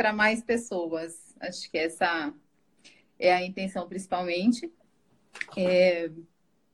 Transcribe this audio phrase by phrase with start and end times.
[0.00, 1.14] para mais pessoas.
[1.38, 2.32] Acho que essa
[3.18, 4.72] é a intenção principalmente.
[5.54, 6.10] É,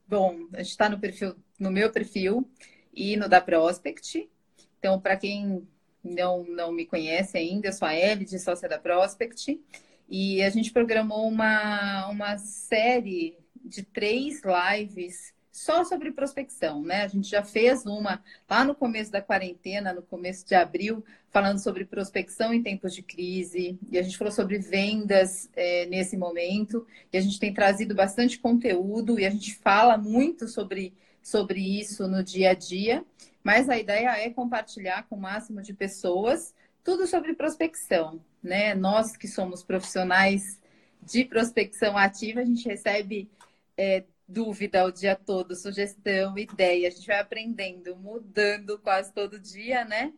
[0.06, 2.48] bom, a gente está no perfil, no meu perfil
[2.94, 4.30] e no da Prospect.
[4.78, 5.66] Então, para quem
[6.04, 9.60] não, não me conhece ainda, eu sou a Elide, sócia da Prospect.
[10.08, 17.02] E a gente programou uma, uma série de três lives só sobre prospecção, né?
[17.02, 21.02] A gente já fez uma lá no começo da quarentena, no começo de abril,
[21.36, 26.16] falando sobre prospecção em tempos de crise, e a gente falou sobre vendas é, nesse
[26.16, 31.60] momento, e a gente tem trazido bastante conteúdo, e a gente fala muito sobre, sobre
[31.60, 33.04] isso no dia a dia,
[33.44, 38.74] mas a ideia é compartilhar com o máximo de pessoas tudo sobre prospecção, né?
[38.74, 40.58] Nós que somos profissionais
[41.02, 43.30] de prospecção ativa, a gente recebe
[43.76, 46.88] é, dúvida o dia todo, sugestão, ideia.
[46.88, 50.14] A gente vai aprendendo, mudando quase todo dia, né?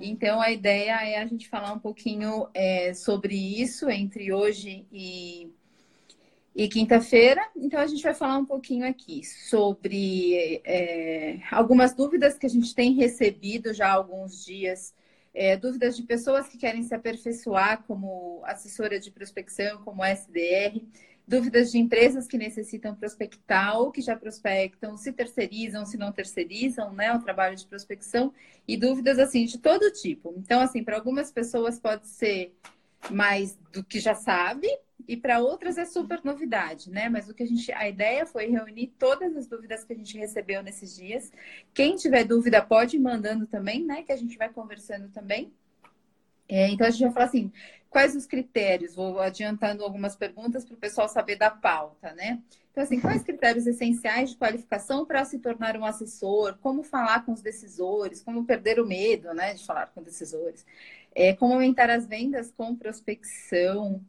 [0.00, 5.50] Então, a ideia é a gente falar um pouquinho é, sobre isso entre hoje e,
[6.54, 7.46] e quinta-feira.
[7.54, 12.74] Então, a gente vai falar um pouquinho aqui sobre é, algumas dúvidas que a gente
[12.74, 14.94] tem recebido já há alguns dias.
[15.34, 20.80] É, dúvidas de pessoas que querem se aperfeiçoar como assessora de prospecção, como SDR
[21.26, 26.92] dúvidas de empresas que necessitam prospectar ou que já prospectam, se terceirizam, se não terceirizam,
[26.92, 28.32] né, o trabalho de prospecção
[28.66, 30.34] e dúvidas assim de todo tipo.
[30.36, 32.54] Então, assim, para algumas pessoas pode ser
[33.10, 34.68] mais do que já sabe
[35.06, 37.08] e para outras é super novidade, né?
[37.08, 40.18] Mas o que a gente, a ideia foi reunir todas as dúvidas que a gente
[40.18, 41.32] recebeu nesses dias.
[41.72, 44.02] Quem tiver dúvida pode ir mandando também, né?
[44.02, 45.52] Que a gente vai conversando também.
[46.48, 47.52] É, então a gente vai falar assim,
[47.90, 48.94] quais os critérios?
[48.94, 52.42] Vou adiantando algumas perguntas para o pessoal saber da pauta, né?
[52.70, 56.58] Então, assim, quais critérios essenciais de qualificação para se tornar um assessor?
[56.60, 58.22] Como falar com os decisores?
[58.22, 60.64] Como perder o medo, né, de falar com decisores?
[61.14, 64.04] É, como aumentar as vendas com prospecção?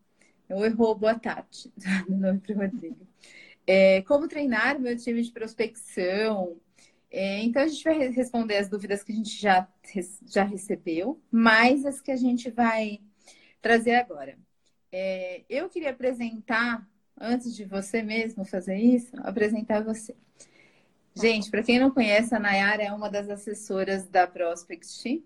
[0.50, 1.72] Oi, Rô, boa tarde.
[2.10, 3.08] Meu nome é Rodrigo.
[3.68, 6.58] É, como treinar meu time de prospecção?
[7.10, 9.68] É, então, a gente vai responder as dúvidas que a gente já,
[10.26, 13.00] já recebeu, mais as que a gente vai
[13.62, 14.38] trazer agora.
[14.92, 16.88] É, eu queria apresentar,
[17.20, 20.16] antes de você mesmo fazer isso, apresentar você.
[21.16, 25.24] Gente, para quem não conhece, a Nayara é uma das assessoras da Prospect.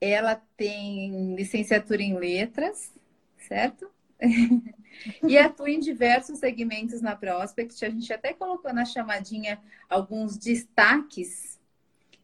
[0.00, 2.94] Ela tem licenciatura em letras,
[3.36, 3.90] certo?
[5.26, 7.84] e atua em diversos segmentos na Prospect.
[7.84, 11.58] A gente até colocou na chamadinha alguns destaques,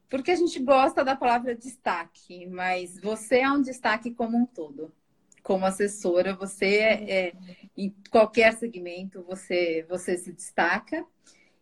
[0.09, 4.93] porque a gente gosta da palavra destaque, mas você é um destaque como um todo.
[5.43, 7.33] Como assessora, você é, é
[7.77, 11.05] em qualquer segmento você você se destaca.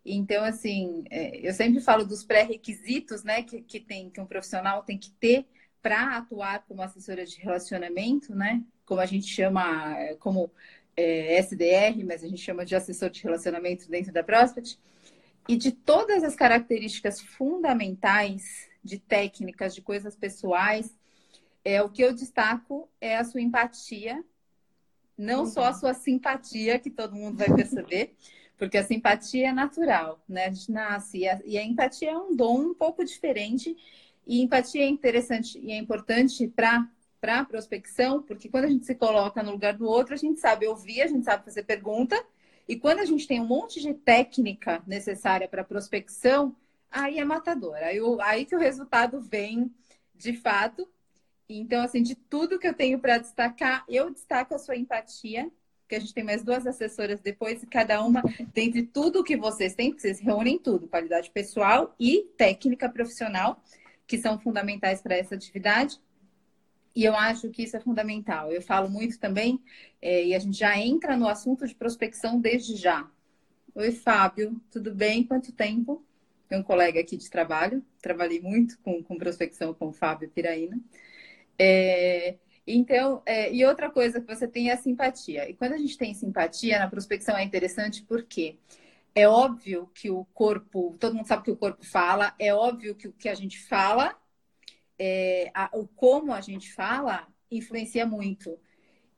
[0.04, 4.98] Então, assim, é, eu sempre falo dos pré-requisitos, né, que, que que um profissional tem
[4.98, 5.46] que ter
[5.80, 8.62] para atuar como assessora de relacionamento, né?
[8.84, 10.50] Como a gente chama, como
[10.96, 14.78] é, SDR, mas a gente chama de assessor de relacionamento dentro da Prospect.
[15.48, 20.96] E de todas as características fundamentais de técnicas, de coisas pessoais,
[21.64, 24.24] é o que eu destaco é a sua empatia,
[25.16, 25.46] não uhum.
[25.46, 28.14] só a sua simpatia, que todo mundo vai perceber,
[28.58, 30.46] porque a simpatia é natural, né?
[30.46, 33.76] A gente nasce e a, e a empatia é um dom um pouco diferente
[34.26, 36.88] e empatia é interessante e é importante para
[37.22, 40.40] para a prospecção, porque quando a gente se coloca no lugar do outro, a gente
[40.40, 42.20] sabe ouvir, a gente sabe fazer pergunta,
[42.66, 46.56] e quando a gente tem um monte de técnica necessária para prospecção,
[46.90, 47.76] aí é matador.
[47.76, 49.72] Aí, aí que o resultado vem
[50.16, 50.88] de fato.
[51.48, 55.48] Então, assim, de tudo que eu tenho para destacar, eu destaco a sua empatia,
[55.88, 58.20] que a gente tem mais duas assessoras depois, e cada uma,
[58.52, 63.62] dentre tudo que vocês têm, vocês reúnem tudo, qualidade pessoal e técnica profissional
[64.08, 66.00] que são fundamentais para essa atividade.
[66.94, 68.52] E eu acho que isso é fundamental.
[68.52, 69.60] Eu falo muito também,
[70.00, 73.08] é, e a gente já entra no assunto de prospecção desde já.
[73.74, 75.24] Oi, Fábio, tudo bem?
[75.24, 76.04] Quanto tempo?
[76.48, 80.78] Tem um colega aqui de trabalho, trabalhei muito com, com prospecção com o Fábio Piraína.
[81.58, 82.36] É,
[82.66, 85.48] então, é, e outra coisa que você tem é a simpatia.
[85.48, 88.58] E quando a gente tem simpatia na prospecção é interessante porque?
[89.14, 93.08] É óbvio que o corpo, todo mundo sabe que o corpo fala, é óbvio que
[93.08, 94.16] o que a gente fala,
[95.04, 98.56] é, a, o como a gente fala, influencia muito.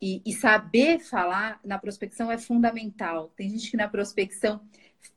[0.01, 3.33] E, e, saber falar na prospecção é fundamental.
[3.37, 4.61] Tem gente que na prospecção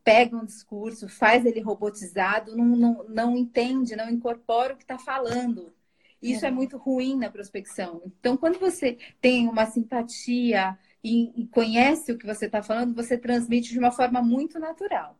[0.03, 4.97] pega um discurso, faz ele robotizado, não, não, não entende, não incorpora o que está
[4.97, 5.73] falando.
[6.21, 6.49] Isso é.
[6.49, 8.01] é muito ruim na prospecção.
[8.05, 13.17] Então, quando você tem uma simpatia, e, e conhece o que você está falando, você
[13.17, 15.17] transmite de uma forma muito natural.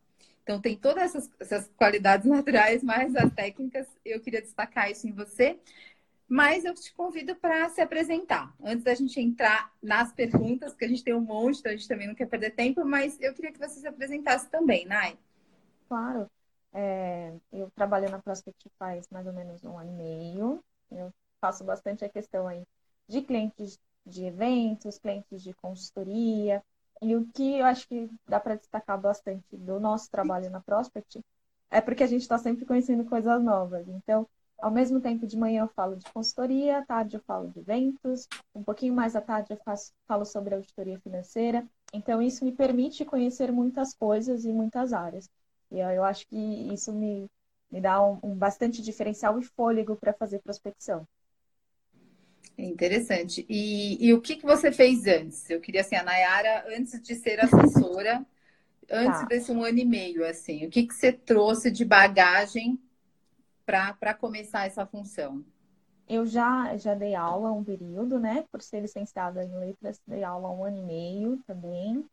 [0.47, 3.85] Então, tem todas essas, essas, qualidades naturais, mais as técnicas.
[4.05, 5.59] Eu queria destacar isso em você.
[6.25, 8.55] Mas eu te convido para se apresentar.
[8.63, 11.87] Antes da gente entrar nas perguntas, que a gente tem um monte, então a gente
[11.87, 15.17] também não quer perder tempo, mas eu queria que você se apresentasse também, Nai.
[15.89, 16.29] Claro.
[16.73, 20.63] É, eu trabalho na Prospect faz mais ou menos um ano e meio.
[20.89, 22.63] Eu faço bastante a questão aí
[23.05, 26.63] de clientes de eventos, clientes de consultoria.
[27.01, 31.21] E o que eu acho que dá para destacar bastante do nosso trabalho na Prospect
[31.69, 33.87] é porque a gente está sempre conhecendo coisas novas.
[33.87, 34.27] Então,
[34.59, 38.27] ao mesmo tempo, de manhã eu falo de consultoria, à tarde eu falo de eventos,
[38.55, 41.67] um pouquinho mais à tarde eu faço, falo sobre auditoria financeira.
[41.93, 45.29] Então, isso me permite conhecer muitas coisas e muitas áreas.
[45.71, 46.35] E eu acho que
[46.73, 47.29] isso me,
[47.71, 51.07] me dá um, um bastante diferencial e fôlego para fazer prospecção.
[52.57, 53.45] Interessante.
[53.47, 55.47] E, e, o que, que você fez antes?
[55.49, 58.25] Eu queria, assim, a Nayara, antes de ser assessora,
[58.89, 59.25] antes tá.
[59.25, 62.79] desse um ano e meio, assim, o que, que você trouxe de bagagem
[63.65, 65.45] para começar essa função?
[66.07, 68.45] Eu já, já dei aula um período, né?
[68.49, 72.03] Por ser licenciada em letras, dei aula um ano e meio também.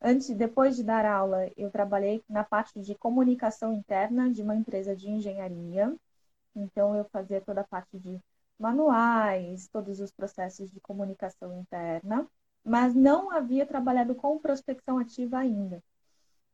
[0.00, 4.94] Antes, depois de dar aula, eu trabalhei na parte de comunicação interna de uma empresa
[4.94, 5.94] de engenharia.
[6.54, 8.20] Então, eu fazia toda a parte de
[8.58, 12.26] manuais, todos os processos de comunicação interna,
[12.64, 15.82] mas não havia trabalhado com prospecção ativa ainda.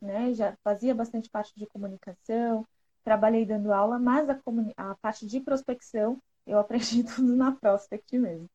[0.00, 0.34] Né?
[0.34, 2.66] Já fazia bastante parte de comunicação,
[3.04, 4.38] trabalhei dando aula, mas a,
[4.76, 8.48] a parte de prospecção eu aprendi tudo na Prospect mesmo.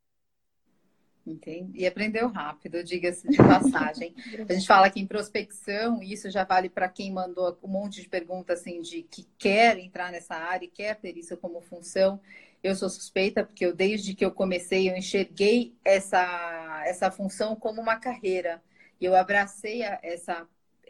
[1.25, 1.79] Entendi.
[1.79, 4.15] E aprendeu rápido, diga-se de passagem.
[4.47, 8.07] a gente fala aqui em prospecção, isso já vale para quem mandou um monte de
[8.07, 12.19] perguntas assim de que quer entrar nessa área e quer ter isso como função.
[12.67, 17.81] Eu sou suspeita porque eu desde que eu comecei eu enxerguei essa essa função como
[17.81, 18.61] uma carreira.
[18.99, 20.47] E eu abracei essa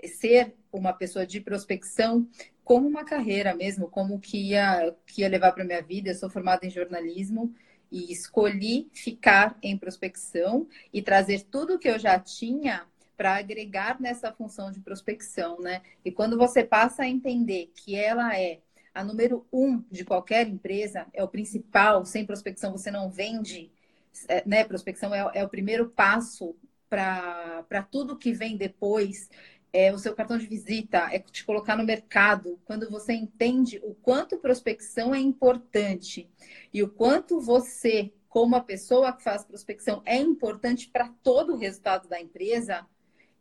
[0.07, 2.27] ser uma pessoa de prospecção
[2.63, 6.09] como uma carreira mesmo, como que ia que ia levar para minha vida.
[6.09, 7.53] Eu sou formada em jornalismo
[7.91, 12.85] e escolhi ficar em prospecção e trazer tudo que eu já tinha
[13.15, 15.81] para agregar nessa função de prospecção, né?
[16.05, 18.59] E quando você passa a entender que ela é
[18.97, 23.71] a número um de qualquer empresa, é o principal, sem prospecção você não vende,
[24.27, 24.63] é, né?
[24.63, 26.55] Prospecção é, é o primeiro passo
[26.89, 29.29] para tudo que vem depois
[29.71, 33.93] é, o seu cartão de visita, é te colocar no mercado, quando você entende o
[33.93, 36.27] quanto prospecção é importante
[36.73, 41.57] e o quanto você, como a pessoa que faz prospecção, é importante para todo o
[41.57, 42.87] resultado da empresa,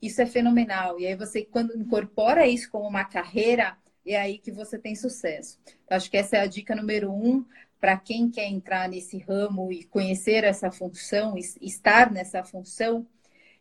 [0.03, 1.00] isso é fenomenal.
[1.00, 3.79] E aí você, quando incorpora isso como uma carreira,
[4.12, 5.58] é aí que você tem sucesso.
[5.88, 7.44] Eu acho que essa é a dica número um
[7.81, 13.06] para quem quer entrar nesse ramo e conhecer essa função, estar nessa função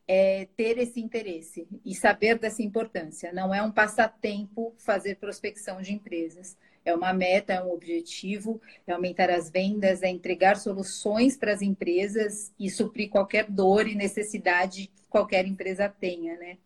[0.07, 3.33] é, ter esse interesse e saber dessa importância.
[3.33, 6.57] Não é um passatempo fazer prospecção de empresas.
[6.83, 11.63] É uma meta, é um objetivo, é aumentar as vendas, é entregar soluções para as
[11.63, 16.57] empresas e suprir qualquer dor e necessidade que qualquer empresa tenha, né?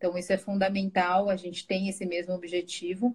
[0.00, 3.14] Então, isso é fundamental, a gente tem esse mesmo objetivo.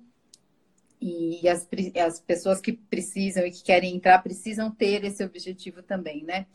[1.02, 1.68] E as,
[2.00, 6.46] as pessoas que precisam e que querem entrar precisam ter esse objetivo também, né?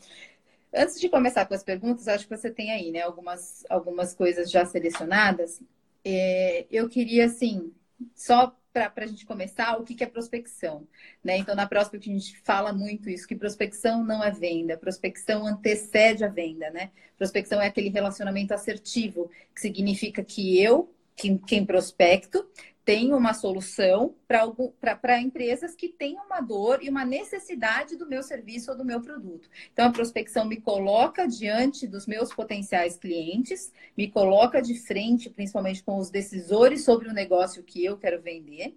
[0.73, 4.49] Antes de começar com as perguntas, acho que você tem aí, né, algumas, algumas coisas
[4.49, 5.61] já selecionadas.
[6.03, 7.73] É, eu queria, assim,
[8.15, 10.87] só para a gente começar, o que, que é prospecção?
[11.23, 11.37] Né?
[11.37, 16.23] Então, na Prospect a gente fala muito isso, que prospecção não é venda, prospecção antecede
[16.23, 16.91] a venda, né?
[17.17, 22.47] Prospecção é aquele relacionamento assertivo, que significa que eu, quem, quem prospecto,
[22.83, 28.71] tem uma solução para empresas que têm uma dor e uma necessidade do meu serviço
[28.71, 29.49] ou do meu produto.
[29.71, 35.83] Então, a prospecção me coloca diante dos meus potenciais clientes, me coloca de frente, principalmente
[35.83, 38.75] com os decisores sobre o negócio que eu quero vender,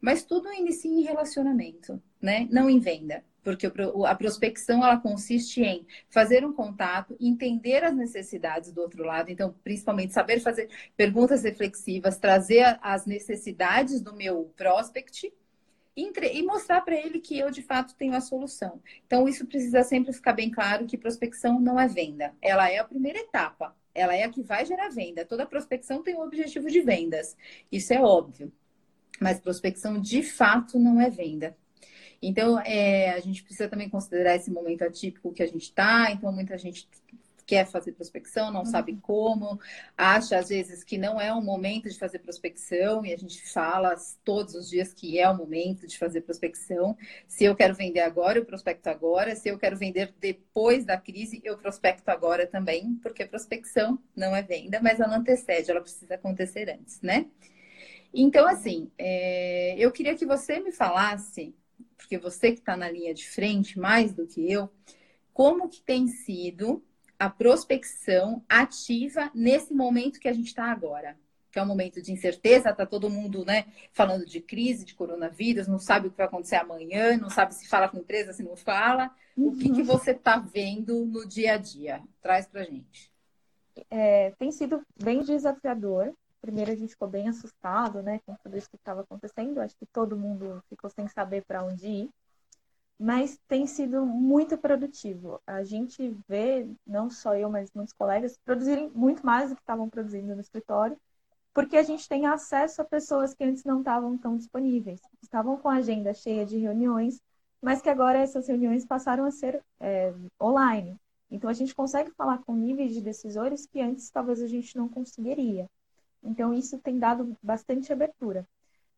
[0.00, 2.46] mas tudo inicia em relacionamento, né?
[2.50, 3.66] Não em venda porque
[4.06, 9.54] a prospecção ela consiste em fazer um contato, entender as necessidades do outro lado, então
[9.64, 15.32] principalmente saber fazer perguntas reflexivas, trazer as necessidades do meu prospect
[15.94, 18.80] e mostrar para ele que eu de fato tenho a solução.
[19.06, 22.84] Então isso precisa sempre ficar bem claro que prospecção não é venda, ela é a
[22.84, 23.74] primeira etapa.
[23.94, 25.22] Ela é a que vai gerar venda.
[25.22, 27.36] Toda prospecção tem o objetivo de vendas.
[27.70, 28.50] Isso é óbvio.
[29.20, 31.54] Mas prospecção de fato não é venda.
[32.22, 36.10] Então, é, a gente precisa também considerar esse momento atípico que a gente está.
[36.12, 36.88] Então, muita gente
[37.44, 38.66] quer fazer prospecção, não uhum.
[38.66, 39.60] sabe como,
[39.96, 43.94] acha às vezes que não é o momento de fazer prospecção, e a gente fala
[44.24, 46.96] todos os dias que é o momento de fazer prospecção.
[47.26, 49.34] Se eu quero vender agora, eu prospecto agora.
[49.36, 54.42] Se eu quero vender depois da crise, eu prospecto agora também, porque prospecção não é
[54.42, 57.26] venda, mas ela antecede, ela precisa acontecer antes, né?
[58.14, 59.74] Então, assim, é...
[59.78, 61.54] eu queria que você me falasse
[61.96, 64.70] porque você que está na linha de frente mais do que eu,
[65.32, 66.82] como que tem sido
[67.18, 71.16] a prospecção ativa nesse momento que a gente está agora?
[71.50, 75.68] Que é um momento de incerteza, está todo mundo né, falando de crise, de coronavírus,
[75.68, 78.42] não sabe o que vai acontecer amanhã, não sabe se fala com a empresa, se
[78.42, 79.10] não fala.
[79.36, 79.84] O que, que uhum.
[79.84, 82.02] você está vendo no dia a dia?
[82.20, 83.12] Traz para gente.
[83.90, 86.14] É, tem sido bem desafiador.
[86.42, 89.60] Primeiro a gente ficou bem assustado, né, com tudo isso que estava acontecendo.
[89.60, 92.10] Acho que todo mundo ficou sem saber para onde ir
[93.02, 95.40] mas tem sido muito produtivo.
[95.44, 99.88] A gente vê, não só eu, mas muitos colegas, produzirem muito mais do que estavam
[99.90, 100.96] produzindo no escritório,
[101.52, 105.00] porque a gente tem acesso a pessoas que antes não estavam tão disponíveis.
[105.20, 107.20] Estavam com a agenda cheia de reuniões,
[107.60, 110.96] mas que agora essas reuniões passaram a ser é, online.
[111.28, 114.88] Então a gente consegue falar com níveis de decisores que antes talvez a gente não
[114.88, 115.68] conseguiria.
[116.22, 118.46] Então isso tem dado bastante abertura.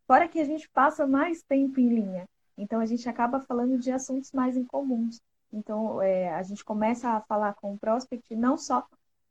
[0.06, 2.28] Fora que a gente passa mais tempo em linha.
[2.56, 5.20] Então a gente acaba falando de assuntos mais incomuns.
[5.52, 8.86] Então é, a gente começa a falar com o prospect não só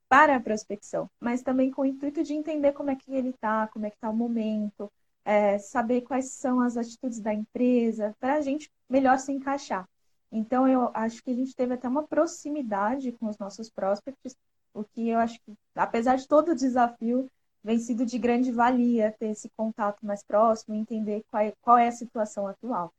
[0.10, 3.68] para a prospecção, mas também com o intuito de entender como é que ele está,
[3.68, 4.92] como é que está o momento,
[5.26, 9.88] é, saber quais são as atitudes da empresa, para a gente melhor se encaixar.
[10.32, 14.36] Então eu acho que a gente teve até uma proximidade com os nossos prospects,
[14.74, 17.30] o que eu acho que, apesar de todo o desafio,
[17.64, 21.88] vem sido de grande valia ter esse contato mais próximo, entender qual é, qual é
[21.88, 22.94] a situação atual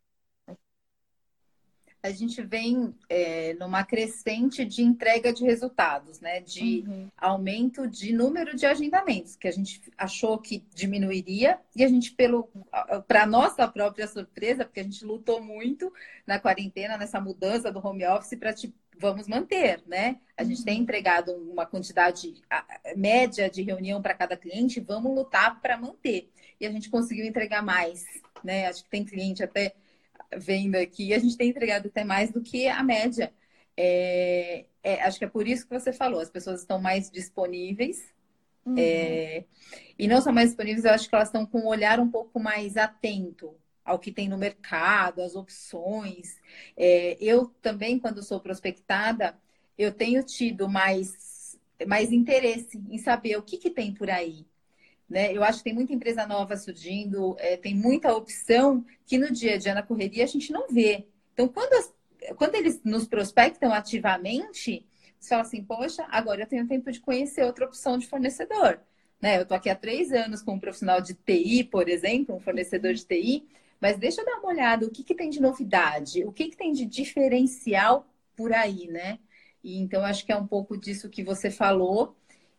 [2.05, 6.39] a gente vem é, numa crescente de entrega de resultados, né?
[6.39, 7.09] De uhum.
[7.17, 12.47] aumento de número de agendamentos, que a gente achou que diminuiria, e a gente, pelo
[13.09, 15.91] para nossa própria surpresa, porque a gente lutou muito
[16.27, 18.53] na quarentena, nessa mudança do home office, para
[18.99, 20.21] vamos manter, né?
[20.37, 20.83] A gente tem uhum.
[20.83, 22.35] entregado uma quantidade
[22.97, 26.31] média de reunião para cada cliente, vamos lutar para manter.
[26.61, 28.05] E a gente conseguiu entregar mais,
[28.43, 28.67] né?
[28.67, 29.75] Acho que tem cliente até
[30.37, 33.33] vendo aqui, a gente tem entregado até mais do que a média.
[33.77, 38.13] É, é, acho que é por isso que você falou, as pessoas estão mais disponíveis.
[38.65, 38.77] Uhum.
[38.79, 39.45] É,
[39.99, 42.41] e não só mais disponíveis, eu acho que elas estão com um olhar um pouco
[42.41, 46.41] mais atento ao que tem no mercado, às opções.
[46.77, 49.37] É, eu também, quando sou prospectada,
[49.77, 54.47] eu tenho tido mais, mais interesse em saber o que, que tem por aí.
[55.09, 55.33] Né?
[55.33, 59.55] Eu acho que tem muita empresa nova surgindo, é, tem muita opção que no dia
[59.55, 61.07] a dia, na correria, a gente não vê.
[61.33, 61.93] Então, quando, as,
[62.37, 64.87] quando eles nos prospectam ativamente,
[65.21, 68.81] você fala assim, poxa, agora eu tenho tempo de conhecer outra opção de fornecedor.
[69.21, 69.39] Né?
[69.39, 72.95] Eu estou aqui há três anos com um profissional de TI, por exemplo, um fornecedor
[72.95, 73.47] de TI,
[73.85, 76.25] mas deixa eu dar uma olhada, o que, que tem de novidade?
[76.25, 79.19] O que, que tem de diferencial por aí, né?
[79.63, 82.17] E, então, acho que é um pouco disso que você falou.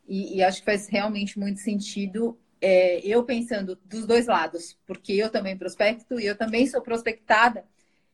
[0.07, 5.13] E, e, acho que faz realmente muito sentido é, eu pensando dos dois lados, porque
[5.13, 7.65] eu também prospecto e eu também sou prospectada,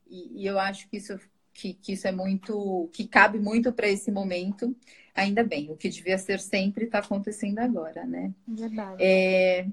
[0.10, 1.20] e, e eu acho que isso,
[1.54, 4.74] que, que, isso é muito, que cabe muito para esse momento.
[5.14, 8.34] Ainda bem, o que devia ser sempre está acontecendo agora, né?
[8.48, 9.04] Verdade.
[9.04, 9.68] É,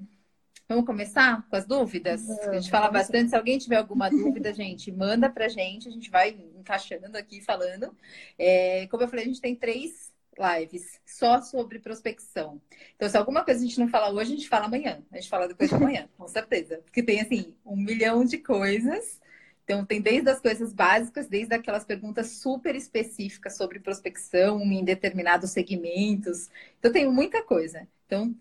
[0.68, 2.28] vamos começar com as dúvidas?
[2.28, 3.30] A gente fala bastante.
[3.30, 7.40] Se alguém tiver alguma dúvida, gente, manda para a gente, a gente vai encaixando aqui
[7.40, 7.96] falando.
[8.38, 12.60] É, como eu falei, a gente tem três lives só sobre prospecção.
[12.94, 15.02] Então, se alguma coisa a gente não fala hoje, a gente fala amanhã.
[15.10, 16.82] A gente fala depois de amanhã, com certeza.
[16.84, 19.18] Porque tem, assim, um milhão de coisas.
[19.64, 25.50] Então, tem desde as coisas básicas, desde aquelas perguntas super específicas sobre prospecção em determinados
[25.50, 26.50] segmentos.
[26.78, 27.88] Então, tem muita coisa.
[28.06, 28.34] Então,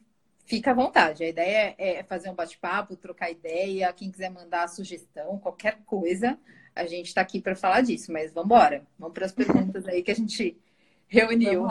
[0.47, 1.23] fica à vontade.
[1.23, 3.93] A ideia é fazer um bate-papo, trocar ideia.
[3.93, 6.39] Quem quiser mandar sugestão, qualquer coisa,
[6.73, 8.11] a gente está aqui para falar disso.
[8.11, 8.87] Mas vamos embora.
[8.97, 10.57] Vamos para as perguntas aí que a gente
[11.07, 11.67] reuniu.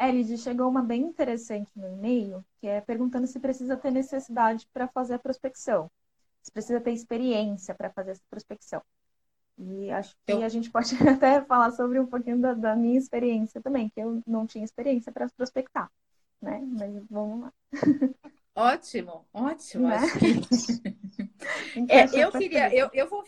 [0.00, 4.86] Elid, chegou uma bem interessante no e-mail, que é perguntando se precisa ter necessidade para
[4.86, 5.90] fazer a prospecção.
[6.40, 8.80] Se precisa ter experiência para fazer essa prospecção.
[9.58, 10.42] E acho que eu...
[10.44, 14.22] a gente pode até falar sobre um pouquinho da, da minha experiência também, que eu
[14.24, 15.90] não tinha experiência para prospectar,
[16.40, 16.60] né?
[16.66, 17.52] Mas vamos lá.
[18.54, 19.88] Ótimo, ótimo.
[19.88, 19.96] Né?
[19.96, 20.26] Acho que...
[21.88, 23.24] é, eu queria, eu, eu vou,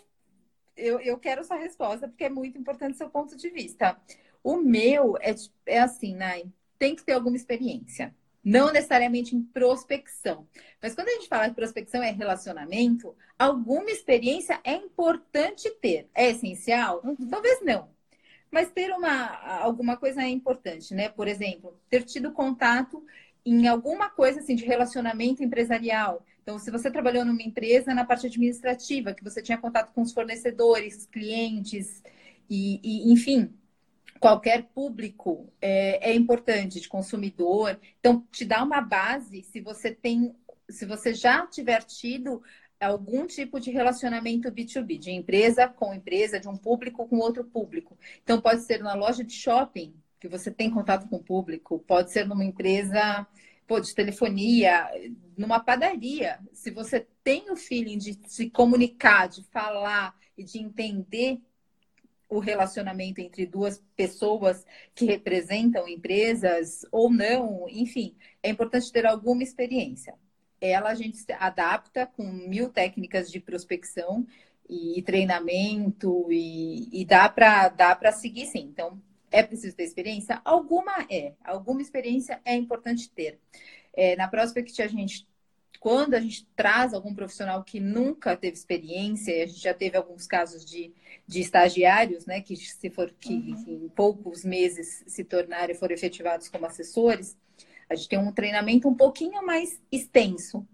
[0.77, 3.97] eu, eu quero essa resposta porque é muito importante seu ponto de vista.
[4.43, 5.35] O meu é,
[5.67, 6.45] é assim, Nai,
[6.79, 8.15] tem que ter alguma experiência.
[8.43, 10.49] Não necessariamente em prospecção.
[10.83, 16.09] Mas quando a gente fala de prospecção é relacionamento, alguma experiência é importante ter.
[16.15, 17.03] É essencial?
[17.05, 17.29] Uhum.
[17.29, 17.91] Talvez não.
[18.51, 19.27] Mas ter uma,
[19.61, 21.09] alguma coisa é importante, né?
[21.09, 23.05] Por exemplo, ter tido contato
[23.45, 26.25] em alguma coisa assim de relacionamento empresarial.
[26.43, 30.13] Então, se você trabalhou numa empresa na parte administrativa, que você tinha contato com os
[30.13, 32.03] fornecedores, clientes,
[32.49, 33.55] e, e enfim,
[34.19, 37.79] qualquer público é, é, importante, de consumidor.
[37.99, 40.35] Então, te dá uma base se você tem,
[40.69, 42.43] se você já tiver tido
[42.87, 47.99] algum tipo de relacionamento B2B, de empresa com empresa, de um público com outro público.
[48.23, 52.11] Então, pode ser na loja de shopping, que você tem contato com o público, pode
[52.13, 53.27] ser numa empresa
[53.67, 54.91] pô, de telefonia,
[55.37, 56.41] numa padaria.
[56.53, 61.41] Se você tem o feeling de se comunicar, de falar e de entender
[62.29, 69.43] o relacionamento entre duas pessoas que representam empresas ou não, enfim, é importante ter alguma
[69.43, 70.15] experiência.
[70.61, 74.27] Ela a gente adapta com mil técnicas de prospecção
[74.69, 78.61] e treinamento e, e dá para dá para seguir sim.
[78.61, 79.01] Então,
[79.31, 80.41] é preciso ter experiência?
[80.45, 83.39] Alguma é, alguma experiência é importante ter.
[83.93, 85.27] É, na Prospect, a gente
[85.81, 90.27] quando a gente traz algum profissional que nunca teve experiência, a gente já teve alguns
[90.27, 90.93] casos de,
[91.27, 93.85] de estagiários, né, que se for que uhum.
[93.87, 97.35] em poucos meses se tornarem foram efetivados como assessores,
[97.91, 100.67] a gente tem um treinamento um pouquinho mais extenso,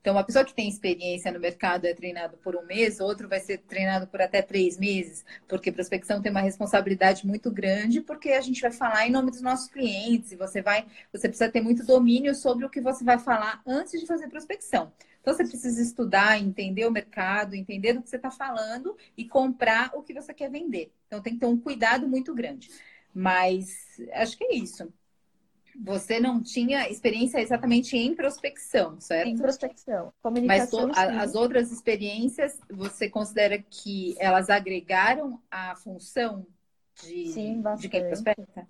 [0.00, 3.38] então, uma pessoa que tem experiência no mercado é treinado por um mês, outro vai
[3.38, 8.40] ser treinado por até três meses, porque prospecção tem uma responsabilidade muito grande, porque a
[8.40, 11.84] gente vai falar em nome dos nossos clientes, e você vai, você precisa ter muito
[11.84, 14.90] domínio sobre o que você vai falar antes de fazer prospecção.
[15.20, 19.90] Então, você precisa estudar, entender o mercado, entender do que você está falando e comprar
[19.94, 20.90] o que você quer vender.
[21.06, 22.70] Então, tem que ter um cuidado muito grande.
[23.14, 24.90] Mas acho que é isso
[25.78, 29.28] você não tinha experiência exatamente em prospecção, certo?
[29.28, 30.12] Em prospecção.
[30.22, 36.46] Comunicação, Mas a, as outras experiências, você considera que elas agregaram a função
[37.02, 37.82] de, sim, bastante.
[37.82, 38.66] de quem prospecta?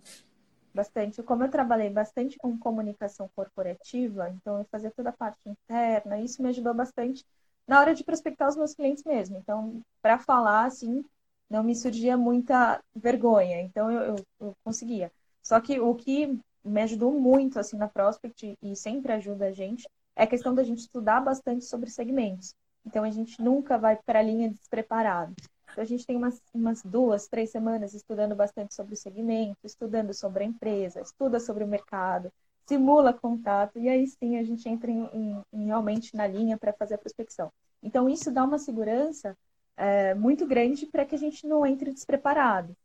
[0.72, 1.22] Bastante.
[1.22, 6.42] Como eu trabalhei bastante com comunicação corporativa, então eu fazia toda a parte interna, isso
[6.42, 7.24] me ajudou bastante
[7.66, 9.36] na hora de prospectar os meus clientes mesmo.
[9.38, 11.04] Então, para falar, assim,
[11.48, 13.60] não me surgia muita vergonha.
[13.60, 15.10] Então, eu, eu, eu conseguia.
[15.42, 19.88] Só que o que me ajudou muito assim na Prospect e sempre ajuda a gente
[20.16, 22.54] é a questão da gente estudar bastante sobre segmentos.
[22.84, 25.34] Então a gente nunca vai para a linha despreparado.
[25.70, 30.12] Então a gente tem umas, umas duas, três semanas estudando bastante sobre o segmento, estudando
[30.12, 32.32] sobre a empresa, estuda sobre o mercado,
[32.66, 36.72] simula contato e aí sim a gente entra em, em, em realmente na linha para
[36.72, 37.52] fazer a prospecção.
[37.82, 39.36] Então isso dá uma segurança
[39.76, 42.76] é, muito grande para que a gente não entre despreparado.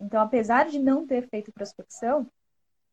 [0.00, 2.26] Então, apesar de não ter feito prospecção,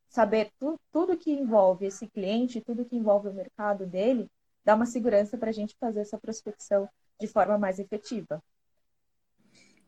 [0.08, 4.28] saber tu, tudo que envolve esse cliente, tudo que envolve o mercado dele,
[4.64, 6.88] dá uma segurança para a gente fazer essa prospecção
[7.20, 8.42] de forma mais efetiva.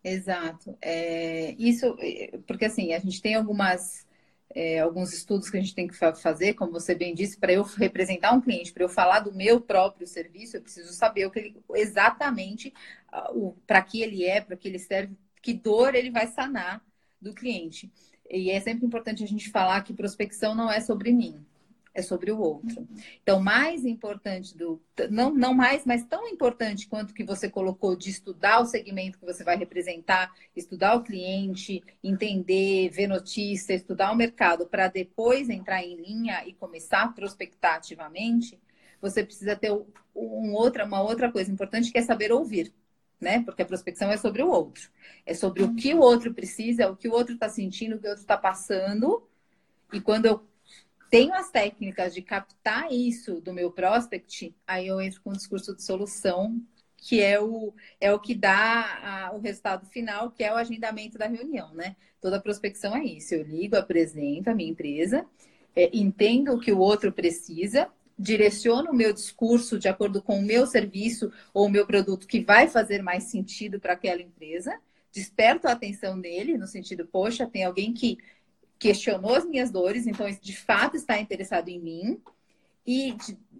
[0.02, 0.76] Exato.
[0.80, 1.96] É, isso,
[2.46, 4.06] porque assim, a gente tem algumas,
[4.54, 7.62] é, alguns estudos que a gente tem que fazer, como você bem disse, para eu
[7.64, 11.40] representar um cliente, para eu falar do meu próprio serviço, eu preciso saber o que
[11.40, 12.72] ele, exatamente
[13.66, 16.82] para que ele é, para que ele serve, que dor ele vai sanar
[17.20, 17.90] do cliente.
[18.30, 21.44] E é sempre importante a gente falar que prospecção não é sobre mim,
[21.94, 22.86] é sobre o outro.
[23.22, 24.80] Então, mais importante do.
[25.10, 29.24] Não, não mais, mas tão importante quanto que você colocou de estudar o segmento que
[29.24, 35.82] você vai representar, estudar o cliente, entender, ver notícia, estudar o mercado, para depois entrar
[35.82, 38.58] em linha e começar a prospectar ativamente,
[39.00, 39.72] você precisa ter
[40.14, 42.72] um outra, uma outra coisa importante que é saber ouvir
[43.20, 43.42] né?
[43.44, 44.90] Porque a prospecção é sobre o outro.
[45.26, 48.06] É sobre o que o outro precisa, o que o outro está sentindo, o que
[48.06, 49.28] o outro está passando.
[49.92, 50.46] E quando eu
[51.10, 55.74] tenho as técnicas de captar isso do meu prospect, aí eu entro com o discurso
[55.74, 56.60] de solução,
[56.96, 61.16] que é o, é o que dá a, o resultado final, que é o agendamento
[61.16, 61.96] da reunião, né?
[62.20, 63.34] Toda prospecção é isso.
[63.34, 65.24] Eu ligo, apresento a minha empresa,
[65.74, 70.42] é, entendo o que o outro precisa direciono o meu discurso de acordo com o
[70.42, 74.78] meu serviço ou o meu produto que vai fazer mais sentido para aquela empresa,
[75.12, 78.18] desperto a atenção dele no sentido, poxa, tem alguém que
[78.78, 82.20] questionou as minhas dores, então de fato está interessado em mim
[82.86, 83.16] e,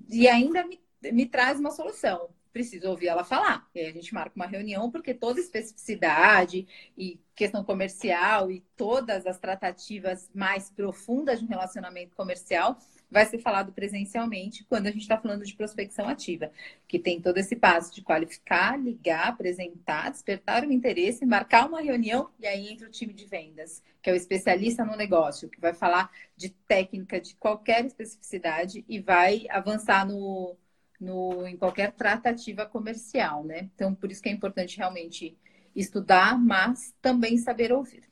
[0.09, 0.81] e ainda me,
[1.13, 2.31] me traz uma solução.
[2.53, 3.69] Preciso ouvir ela falar.
[3.75, 6.67] E aí a gente marca uma reunião, porque toda especificidade
[6.97, 12.79] e questão comercial e todas as tratativas mais profundas de um relacionamento comercial
[13.11, 16.51] vai ser falado presencialmente quando a gente está falando de prospecção ativa,
[16.87, 22.31] que tem todo esse passo de qualificar, ligar, apresentar, despertar o interesse, marcar uma reunião
[22.39, 25.73] e aí entra o time de vendas, que é o especialista no negócio, que vai
[25.73, 30.57] falar de técnica de qualquer especificidade e vai avançar no,
[31.01, 33.71] no, em qualquer tratativa comercial, né?
[33.75, 35.37] Então, por isso que é importante realmente
[35.75, 38.05] estudar, mas também saber ouvir.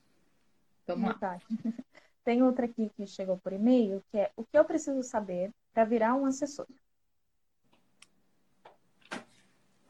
[0.87, 1.41] Vamos lá.
[2.27, 5.85] Tem outra aqui que chegou por e-mail, que é o que eu preciso saber para
[5.85, 6.67] virar um assessor.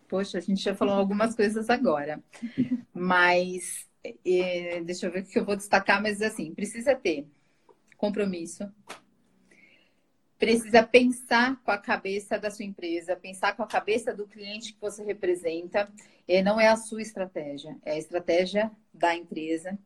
[0.07, 2.23] Poxa, a gente já falou algumas coisas agora,
[2.93, 7.27] mas é, deixa eu ver o que eu vou destacar, mas assim, precisa ter
[7.97, 8.71] compromisso,
[10.39, 14.81] precisa pensar com a cabeça da sua empresa, pensar com a cabeça do cliente que
[14.81, 15.91] você representa.
[16.29, 19.79] É, não é a sua estratégia, é a estratégia da empresa.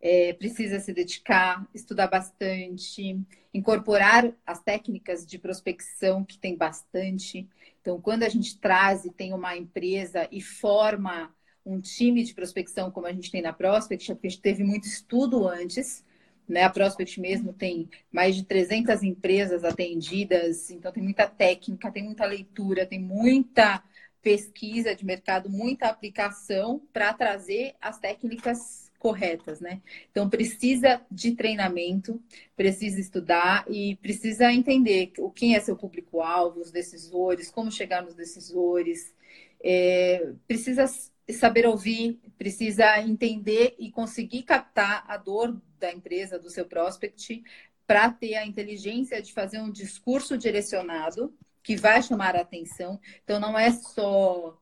[0.00, 3.20] É, precisa se dedicar, estudar bastante,
[3.52, 7.48] incorporar as técnicas de prospecção, que tem bastante.
[7.80, 11.34] Então, quando a gente traz e tem uma empresa e forma
[11.68, 15.46] um time de prospecção, como a gente tem na Prospect, a gente teve muito estudo
[15.46, 16.02] antes,
[16.48, 16.62] né?
[16.62, 22.24] A Prospect mesmo tem mais de 300 empresas atendidas, então tem muita técnica, tem muita
[22.24, 23.82] leitura, tem muita
[24.22, 29.80] pesquisa de mercado, muita aplicação para trazer as técnicas corretas, né?
[30.10, 32.20] Então precisa de treinamento,
[32.56, 38.14] precisa estudar e precisa entender o quem é seu público-alvo, os decisores, como chegar nos
[38.14, 39.14] decisores,
[39.62, 40.86] é, precisa
[41.32, 47.42] saber ouvir, precisa entender e conseguir captar a dor da empresa, do seu prospect,
[47.86, 53.00] para ter a inteligência de fazer um discurso direcionado que vai chamar a atenção.
[53.24, 54.58] Então, não é só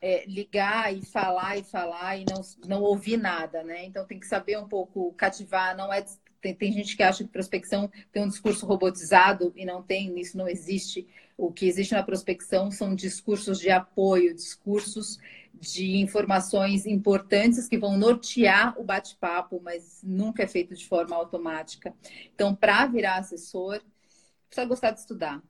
[0.00, 3.84] é, ligar e falar e falar e não, não ouvir nada, né?
[3.84, 6.04] Então, tem que saber um pouco cativar, não é.
[6.40, 10.36] Tem, tem gente que acha que prospecção tem um discurso robotizado e não tem, isso
[10.36, 11.08] não existe.
[11.36, 15.18] O que existe na prospecção são discursos de apoio, discursos
[15.60, 21.94] de informações importantes que vão nortear o bate-papo, mas nunca é feito de forma automática.
[22.34, 23.80] Então, para virar assessor,
[24.48, 25.42] precisa gostar de estudar.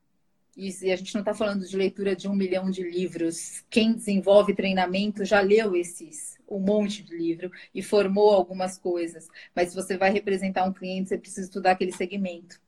[0.57, 3.62] E a gente não está falando de leitura de um milhão de livros.
[3.69, 9.29] Quem desenvolve treinamento já leu esses, um monte de livro e formou algumas coisas.
[9.55, 12.59] Mas se você vai representar um cliente, você precisa estudar aquele segmento.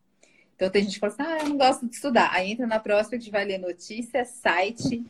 [0.55, 2.31] Então tem gente que fala assim, ah, eu não gosto de estudar.
[2.33, 5.03] Aí entra na Prospect, vai ler notícia, site,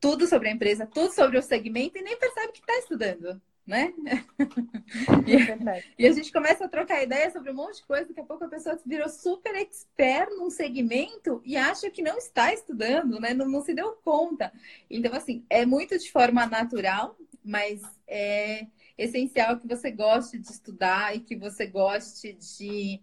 [0.00, 3.92] tudo sobre a empresa, tudo sobre o segmento e nem percebe que está estudando, né?
[5.26, 8.24] e, e, a gente começa a trocar ideia sobre um monte de coisa, daqui a
[8.24, 13.34] pouco a pessoa virou super expert num segmento e acha que não está estudando, né?
[13.34, 14.52] Não, não se deu conta.
[14.90, 21.14] Então, assim, é muito de forma natural, mas é essencial que você goste de estudar
[21.14, 23.00] e que você goste de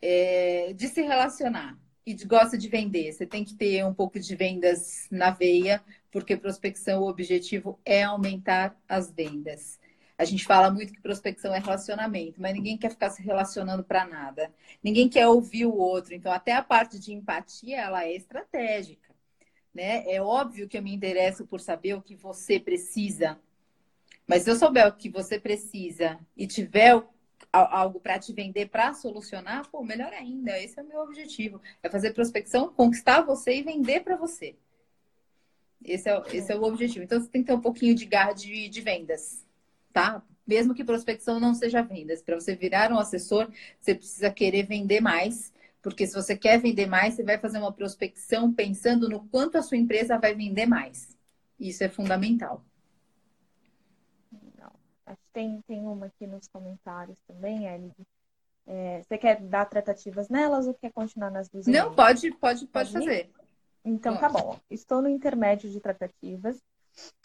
[0.00, 1.78] é, de se relacionar
[2.10, 3.12] e gosta de vender.
[3.12, 8.02] Você tem que ter um pouco de vendas na veia, porque prospecção, o objetivo é
[8.02, 9.78] aumentar as vendas.
[10.18, 14.04] A gente fala muito que prospecção é relacionamento, mas ninguém quer ficar se relacionando para
[14.04, 14.52] nada.
[14.82, 16.14] Ninguém quer ouvir o outro.
[16.14, 19.14] Então, até a parte de empatia, ela é estratégica.
[19.74, 20.04] Né?
[20.12, 23.38] É óbvio que eu me interesso por saber o que você precisa.
[24.26, 27.02] Mas se eu souber o que você precisa e tiver
[27.52, 30.58] algo para te vender, para solucionar, pô, melhor ainda.
[30.58, 31.60] Esse é o meu objetivo.
[31.82, 34.54] É fazer prospecção, conquistar você e vender para você.
[35.84, 37.04] Esse é, esse é o objetivo.
[37.04, 39.44] Então, você tem que ter um pouquinho de garra de, de vendas,
[39.92, 40.22] tá?
[40.46, 42.22] Mesmo que prospecção não seja vendas.
[42.22, 45.52] Para você virar um assessor, você precisa querer vender mais.
[45.82, 49.62] Porque se você quer vender mais, você vai fazer uma prospecção pensando no quanto a
[49.62, 51.16] sua empresa vai vender mais.
[51.58, 52.64] Isso é fundamental.
[55.32, 57.94] Tem, tem uma aqui nos comentários também, Elid.
[58.66, 61.66] É, você quer dar tratativas nelas ou quer continuar nas duas?
[61.66, 63.30] Não, pode, pode, pode, fazer.
[63.84, 64.58] Então tá bom.
[64.70, 66.62] Estou no intermédio de tratativas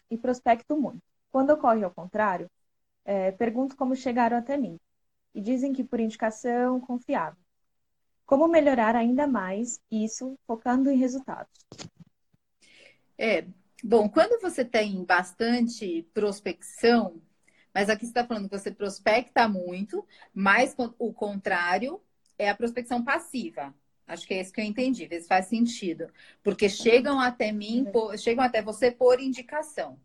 [0.09, 1.01] e prospecto muito.
[1.31, 2.49] Quando ocorre ao contrário,
[3.03, 4.79] é, pergunto como chegaram até mim.
[5.33, 7.39] E dizem que por indicação confiável.
[8.25, 11.51] Como melhorar ainda mais isso, focando em resultados?
[13.17, 13.45] É,
[13.83, 17.21] bom, quando você tem bastante prospecção,
[17.75, 22.01] mas aqui você está falando que você prospecta muito, mas o contrário
[22.39, 23.75] é a prospecção passiva.
[24.07, 26.07] Acho que é isso que eu entendi, vê se faz sentido.
[26.41, 29.99] Porque chegam até mim, por, chegam até você por indicação.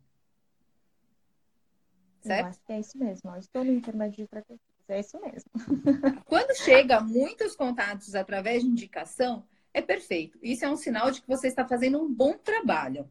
[2.22, 2.40] Certo?
[2.40, 3.30] Eu acho que é isso mesmo.
[3.30, 4.60] Eu estou no intermédio tratativas.
[4.88, 5.50] É isso mesmo.
[6.26, 10.36] Quando chega muitos contatos através de indicação, é perfeito.
[10.42, 13.08] Isso é um sinal de que você está fazendo um bom trabalho.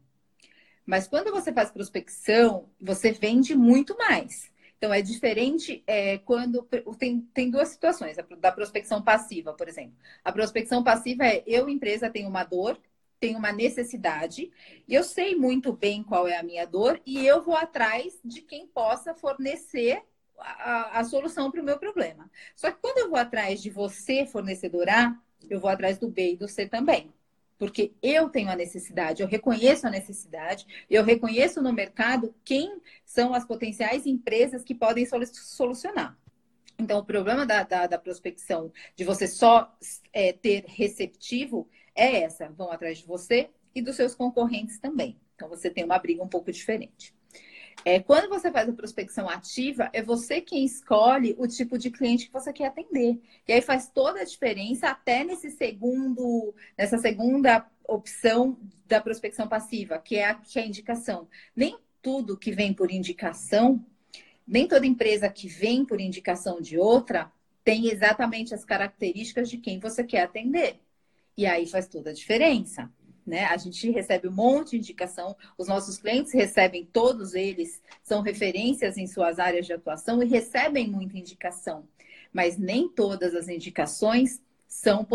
[0.84, 4.49] Mas quando você faz prospecção, você vende muito mais.
[4.80, 6.62] Então, é diferente é, quando
[6.98, 9.92] tem, tem duas situações, da prospecção passiva, por exemplo.
[10.24, 12.80] A prospecção passiva é eu, empresa, tenho uma dor,
[13.20, 14.50] tenho uma necessidade,
[14.88, 18.40] e eu sei muito bem qual é a minha dor, e eu vou atrás de
[18.40, 20.02] quem possa fornecer
[20.38, 22.30] a, a solução para o meu problema.
[22.56, 25.14] Só que quando eu vou atrás de você, fornecedor A,
[25.50, 27.12] eu vou atrás do B e do C também
[27.60, 33.34] porque eu tenho a necessidade, eu reconheço a necessidade, eu reconheço no mercado quem são
[33.34, 36.18] as potenciais empresas que podem solucionar.
[36.78, 39.76] Então, o problema da, da, da prospecção, de você só
[40.10, 45.20] é, ter receptivo, é essa: vão atrás de você e dos seus concorrentes também.
[45.34, 47.14] Então, você tem uma briga um pouco diferente.
[47.84, 52.26] É, quando você faz a prospecção ativa, é você quem escolhe o tipo de cliente
[52.26, 53.18] que você quer atender.
[53.48, 59.98] E aí faz toda a diferença até nesse segundo, nessa segunda opção da prospecção passiva,
[59.98, 61.26] que é a, que é a indicação.
[61.56, 63.84] Nem tudo que vem por indicação,
[64.46, 67.32] nem toda empresa que vem por indicação de outra
[67.64, 70.80] tem exatamente as características de quem você quer atender.
[71.36, 72.90] E aí faz toda a diferença
[73.30, 73.44] né?
[73.44, 78.98] A gente recebe um monte de indicação, os nossos clientes recebem, todos eles são referências
[78.98, 81.88] em suas áreas de atuação e recebem muita indicação,
[82.32, 85.06] mas nem todas as indicações são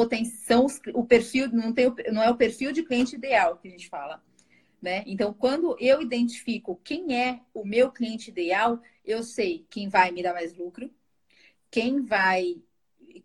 [0.46, 3.90] são o perfil, não, tem, não é o perfil de cliente ideal que a gente
[3.90, 4.24] fala.
[4.82, 5.04] Né?
[5.06, 10.24] Então, quando eu identifico quem é o meu cliente ideal, eu sei quem vai me
[10.24, 10.90] dar mais lucro,
[11.70, 12.62] quem vai,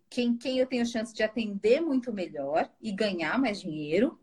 [0.09, 4.19] quem, quem eu tenho chance de atender muito melhor e ganhar mais dinheiro,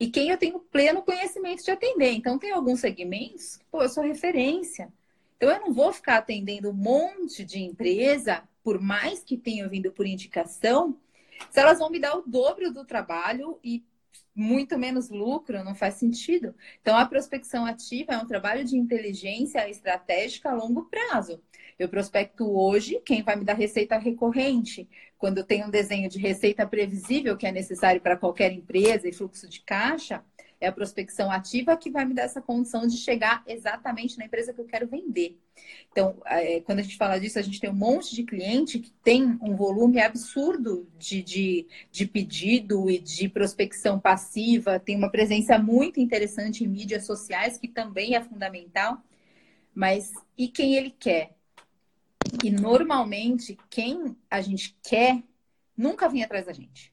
[0.00, 2.12] e quem eu tenho pleno conhecimento de atender.
[2.12, 4.92] Então, tem alguns segmentos que, pô, eu sou referência.
[5.36, 9.90] Então, eu não vou ficar atendendo um monte de empresa, por mais que tenha vindo
[9.90, 10.96] por indicação,
[11.50, 13.84] se elas vão me dar o dobro do trabalho e
[14.38, 16.54] muito menos lucro, não faz sentido.
[16.80, 21.42] Então, a prospecção ativa é um trabalho de inteligência estratégica a longo prazo.
[21.76, 24.88] Eu prospecto hoje quem vai me dar receita recorrente.
[25.18, 29.12] Quando eu tenho um desenho de receita previsível que é necessário para qualquer empresa e
[29.12, 30.24] fluxo de caixa,
[30.60, 34.52] é a prospecção ativa que vai me dar essa condição de chegar exatamente na empresa
[34.52, 35.38] que eu quero vender.
[35.90, 38.90] Então, é, quando a gente fala disso, a gente tem um monte de cliente que
[39.02, 45.58] tem um volume absurdo de, de, de pedido e de prospecção passiva, tem uma presença
[45.58, 49.02] muito interessante em mídias sociais, que também é fundamental.
[49.74, 51.36] Mas e quem ele quer?
[52.42, 55.22] E normalmente, quem a gente quer
[55.76, 56.92] nunca vem atrás da gente.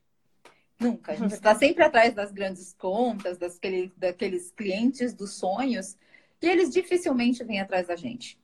[0.80, 1.12] Nunca.
[1.12, 5.98] A gente está sempre atrás das grandes contas, daquele, daqueles clientes dos sonhos,
[6.42, 8.40] e eles dificilmente vêm atrás da gente.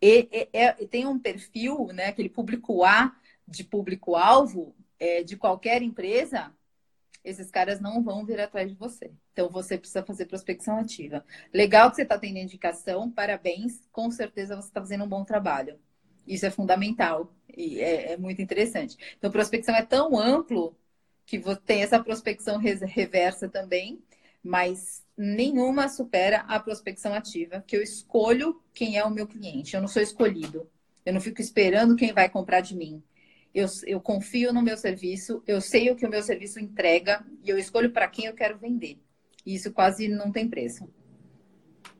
[0.00, 0.48] E, e,
[0.82, 3.14] e tem um perfil, né, aquele público A
[3.46, 6.52] de público-alvo é, de qualquer empresa,
[7.24, 9.10] esses caras não vão vir atrás de você.
[9.32, 11.24] Então você precisa fazer prospecção ativa.
[11.52, 15.78] Legal que você está tendo indicação, parabéns, com certeza você está fazendo um bom trabalho.
[16.26, 18.96] Isso é fundamental e é, é muito interessante.
[19.16, 20.76] Então, prospecção é tão amplo
[21.26, 24.00] que tem essa prospecção reversa também,
[24.42, 29.74] mas nenhuma supera a prospecção ativa, que eu escolho quem é o meu cliente.
[29.74, 30.70] Eu não sou escolhido.
[31.04, 33.02] Eu não fico esperando quem vai comprar de mim.
[33.52, 37.48] Eu, eu confio no meu serviço, eu sei o que o meu serviço entrega e
[37.48, 39.00] eu escolho para quem eu quero vender.
[39.44, 40.88] E isso quase não tem preço.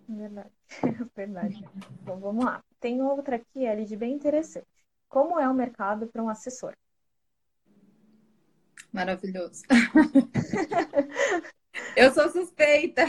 [0.08, 0.50] Verdade.
[1.16, 1.64] Verdade.
[2.02, 2.62] Bom, vamos lá.
[2.78, 4.66] Tem outra aqui, Elid, bem interessante.
[5.08, 6.74] Como é o mercado para um assessor?
[8.96, 9.62] Maravilhoso.
[11.94, 13.04] eu sou suspeita.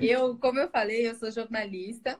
[0.00, 2.18] Eu, como eu falei, eu sou jornalista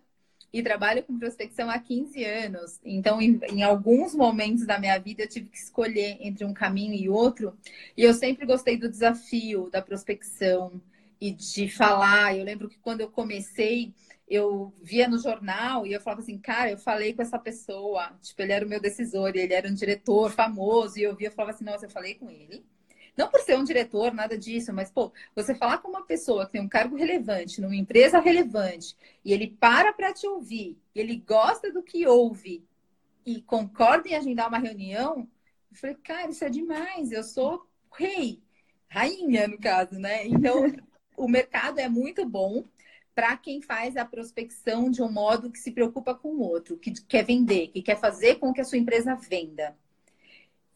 [0.52, 2.78] e trabalho com prospecção há 15 anos.
[2.85, 6.92] Então, em, em, alguns momentos da minha vida, eu tive que escolher entre um caminho
[6.92, 7.57] e outro.
[7.96, 10.78] E eu sempre gostei do desafio da prospecção
[11.18, 12.37] e de falar.
[12.37, 13.94] Eu lembro que quando eu comecei,
[14.28, 18.42] eu via no jornal e eu falava assim, cara, eu falei com essa pessoa, tipo,
[18.42, 21.55] ele era o meu decisor, ele era um diretor famoso, e eu via, eu falava
[21.55, 22.62] assim, nossa, eu falei com ele.
[23.16, 26.53] Não por ser um diretor, nada disso, mas, pô, você falar com uma pessoa que
[26.53, 31.70] tem um cargo relevante, numa empresa relevante, e ele para para te ouvir, ele gosta
[31.70, 32.64] do que ouve
[33.25, 35.29] e concorda em agendar uma reunião,
[35.70, 38.42] eu falei, cara, isso é demais, eu sou rei,
[38.88, 40.27] rainha, no caso, né?
[40.27, 40.64] Então,
[41.16, 42.64] o mercado é muito bom
[43.14, 46.92] para quem faz a prospecção de um modo que se preocupa com o outro, que
[47.05, 49.77] quer vender, que quer fazer com que a sua empresa venda.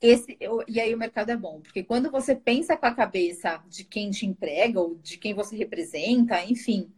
[0.00, 3.84] Esse, e aí o mercado é bom, porque quando você pensa com a cabeça de
[3.84, 6.92] quem te emprega ou de quem você representa, enfim,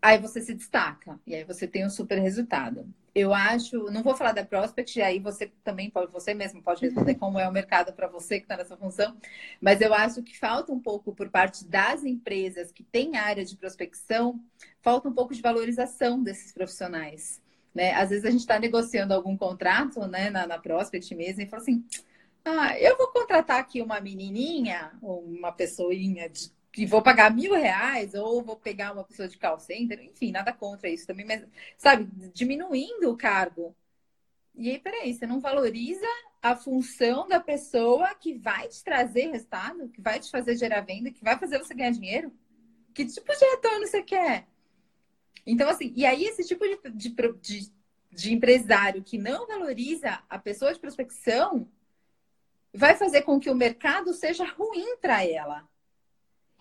[0.00, 4.16] aí você se destaca e aí você tem um super resultado eu acho, não vou
[4.16, 7.92] falar da Prospect, aí você também pode, você mesmo pode responder como é o mercado
[7.92, 9.16] para você que está nessa função,
[9.60, 13.56] mas eu acho que falta um pouco por parte das empresas que têm área de
[13.56, 14.40] prospecção,
[14.82, 17.40] falta um pouco de valorização desses profissionais.
[17.74, 17.92] Né?
[17.94, 21.62] Às vezes a gente está negociando algum contrato né, na, na Prospect mesmo e fala
[21.62, 21.84] assim:
[22.44, 27.54] ah, eu vou contratar aqui uma menininha, ou uma pessoinha de que vou pagar mil
[27.54, 31.46] reais ou vou pegar uma pessoa de call center, enfim, nada contra isso também, mas,
[31.78, 33.76] sabe, diminuindo o cargo.
[34.56, 36.06] E aí, peraí, você não valoriza
[36.42, 41.12] a função da pessoa que vai te trazer resultado, que vai te fazer gerar venda,
[41.12, 42.32] que vai fazer você ganhar dinheiro?
[42.92, 44.46] Que tipo de retorno você quer?
[45.46, 47.72] Então, assim, e aí esse tipo de, de, de,
[48.10, 51.68] de empresário que não valoriza a pessoa de prospecção
[52.72, 55.68] vai fazer com que o mercado seja ruim para ela.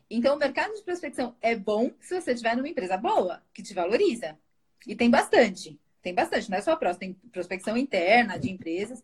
[0.09, 3.73] Então, o mercado de prospecção é bom se você tiver numa empresa boa, que te
[3.73, 4.37] valoriza.
[4.85, 5.79] E tem bastante.
[6.03, 9.01] Tem bastante, não é só próxima, tem prospecção interna de empresas.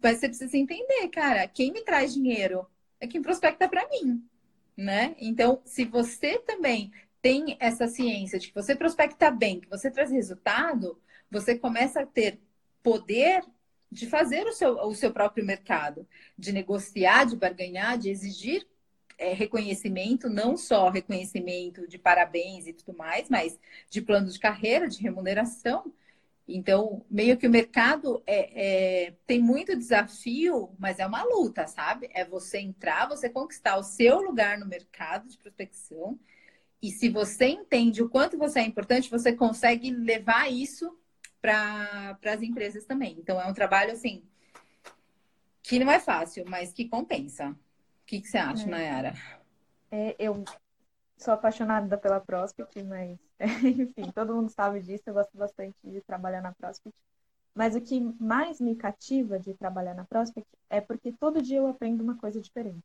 [0.00, 2.66] Mas você precisa entender, cara, quem me traz dinheiro
[3.00, 4.22] é quem prospecta para mim,
[4.76, 5.16] né?
[5.18, 10.10] Então, se você também tem essa ciência de que você prospecta bem, que você traz
[10.10, 12.40] resultado, você começa a ter
[12.82, 13.44] poder
[13.90, 16.06] de fazer o seu, o seu próprio mercado,
[16.36, 18.66] de negociar, de barganhar, de exigir
[19.18, 23.58] é, reconhecimento, não só reconhecimento de parabéns e tudo mais, mas
[23.88, 25.92] de plano de carreira, de remuneração.
[26.48, 32.10] Então, meio que o mercado é, é, tem muito desafio, mas é uma luta, sabe?
[32.12, 36.18] É você entrar, você conquistar o seu lugar no mercado de prospecção.
[36.82, 40.98] E se você entende o quanto você é importante, você consegue levar isso
[41.40, 43.16] para as empresas também.
[43.18, 44.24] Então, é um trabalho assim
[45.62, 47.50] que não é fácil, mas que compensa.
[47.50, 48.70] O que, que você acha, é.
[48.70, 49.14] Nayara?
[49.90, 50.44] É, eu
[51.16, 53.16] sou apaixonada pela Prospect, mas,
[53.64, 56.98] enfim, todo mundo sabe disso, eu gosto bastante de trabalhar na Prospect.
[57.54, 61.66] Mas o que mais me cativa de trabalhar na Prospect é porque todo dia eu
[61.68, 62.82] aprendo uma coisa diferente.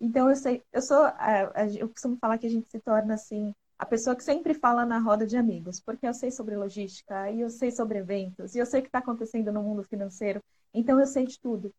[0.00, 1.06] Então, eu sei, eu sou,
[1.78, 4.98] eu costumo falar que a gente se torna, assim, a pessoa que sempre fala na
[4.98, 8.66] roda de amigos, porque eu sei sobre logística, e eu sei sobre eventos, e eu
[8.66, 10.40] sei o que está acontecendo no mundo financeiro,
[10.72, 11.72] então eu sei de tudo.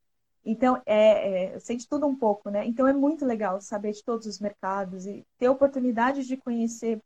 [0.45, 2.65] Então, é, é, eu sei de tudo um pouco, né?
[2.65, 7.01] Então, é muito legal saber de todos os mercados e ter oportunidade de conhecer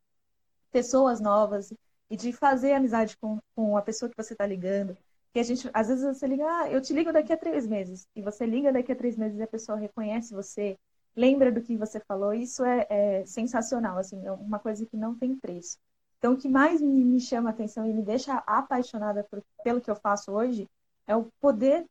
[0.72, 1.74] pessoas novas
[2.10, 4.98] e de fazer amizade com, com a pessoa que você está ligando.
[5.34, 8.08] Que a gente, às vezes você liga, ah, eu te ligo daqui a três meses.
[8.16, 10.78] E você liga daqui a três meses e a pessoa reconhece você,
[11.20, 12.34] lembra do que você falou.
[12.34, 15.78] Isso é, é sensacional, assim, é uma coisa que não tem preço.
[16.18, 19.92] Então, o que mais me, me chama atenção e me deixa apaixonada por, pelo que
[19.92, 20.68] eu faço hoje
[21.06, 21.86] é o poder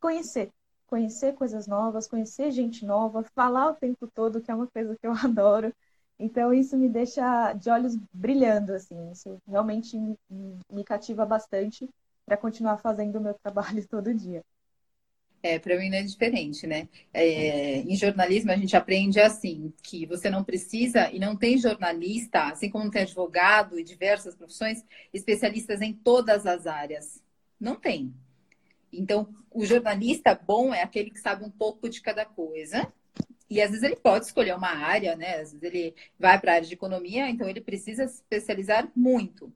[0.00, 0.50] conhecer,
[0.86, 5.06] conhecer coisas novas, conhecer gente nova, falar o tempo todo, que é uma coisa que
[5.06, 5.72] eu adoro.
[6.18, 9.10] Então, isso me deixa de olhos brilhando, assim.
[9.12, 10.18] Isso realmente me,
[10.70, 11.88] me cativa bastante
[12.26, 14.42] para continuar fazendo o meu trabalho todo dia.
[15.44, 16.88] É, para mim não é diferente, né?
[17.12, 22.44] É, em jornalismo a gente aprende assim, que você não precisa e não tem jornalista,
[22.44, 27.22] assim como tem advogado e diversas profissões, especialistas em todas as áreas.
[27.60, 28.14] Não tem.
[28.90, 32.90] Então, o jornalista bom é aquele que sabe um pouco de cada coisa.
[33.50, 35.40] E às vezes ele pode escolher uma área, né?
[35.40, 39.52] Às vezes ele vai para a área de economia, então ele precisa se especializar muito.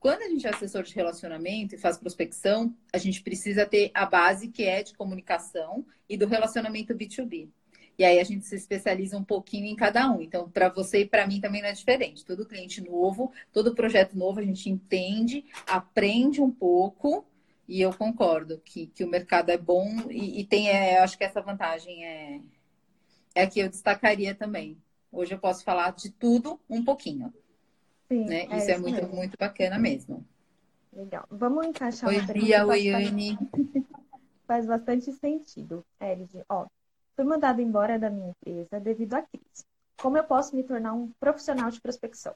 [0.00, 4.06] Quando a gente é assessor de relacionamento e faz prospecção, a gente precisa ter a
[4.06, 7.48] base que é de comunicação e do relacionamento B2B.
[7.98, 10.22] E aí a gente se especializa um pouquinho em cada um.
[10.22, 12.24] Então, para você e para mim também não é diferente.
[12.24, 17.26] Todo cliente novo, todo projeto novo, a gente entende, aprende um pouco
[17.66, 21.24] e eu concordo que, que o mercado é bom e, e tem, é, acho que
[21.24, 22.40] essa vantagem é,
[23.34, 24.78] é que eu destacaria também.
[25.10, 27.34] Hoje eu posso falar de tudo um pouquinho.
[28.08, 28.46] Sim, né?
[28.50, 29.14] É isso, é, muito, mesmo.
[29.14, 30.24] muito bacana mesmo.
[30.92, 31.26] Legal.
[31.30, 33.38] Vamos encaixar Oi, uma Bia, oi, Anne.
[34.46, 36.42] Faz bastante sentido, Elide.
[36.48, 36.66] Ó,
[37.14, 39.64] fui mandada embora da minha empresa devido à crise.
[39.98, 42.34] Como eu posso me tornar um profissional de prospecção?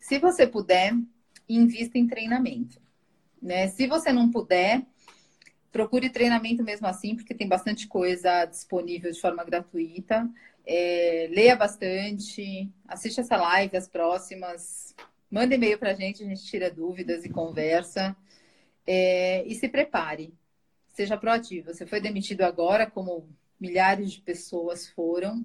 [0.00, 0.94] Se você puder,
[1.48, 2.80] invista em treinamento.
[3.40, 3.68] Né?
[3.68, 4.86] Se você não puder,
[5.74, 10.30] procure treinamento mesmo assim, porque tem bastante coisa disponível de forma gratuita.
[10.64, 14.94] É, leia bastante, assiste essa live, as próximas.
[15.28, 18.16] Manda e-mail para a gente, a gente tira dúvidas e conversa.
[18.86, 20.32] É, e se prepare.
[20.92, 21.74] Seja proativo.
[21.74, 25.44] Você foi demitido agora, como milhares de pessoas foram.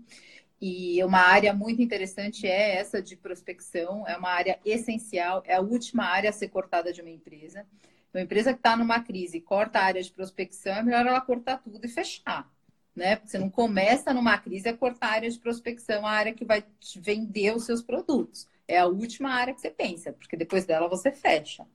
[0.62, 5.62] E uma área muito interessante é essa de prospecção, é uma área essencial, é a
[5.62, 7.66] última área a ser cortada de uma empresa.
[8.14, 11.58] Uma empresa que está numa crise corta a área de prospecção, é melhor ela cortar
[11.58, 12.50] tudo e fechar.
[12.96, 13.16] Né?
[13.16, 16.44] Porque você não começa numa crise a cortar a área de prospecção, a área que
[16.44, 16.64] vai
[16.98, 18.48] vender os seus produtos.
[18.68, 21.66] É a última área que você pensa, porque depois dela você fecha.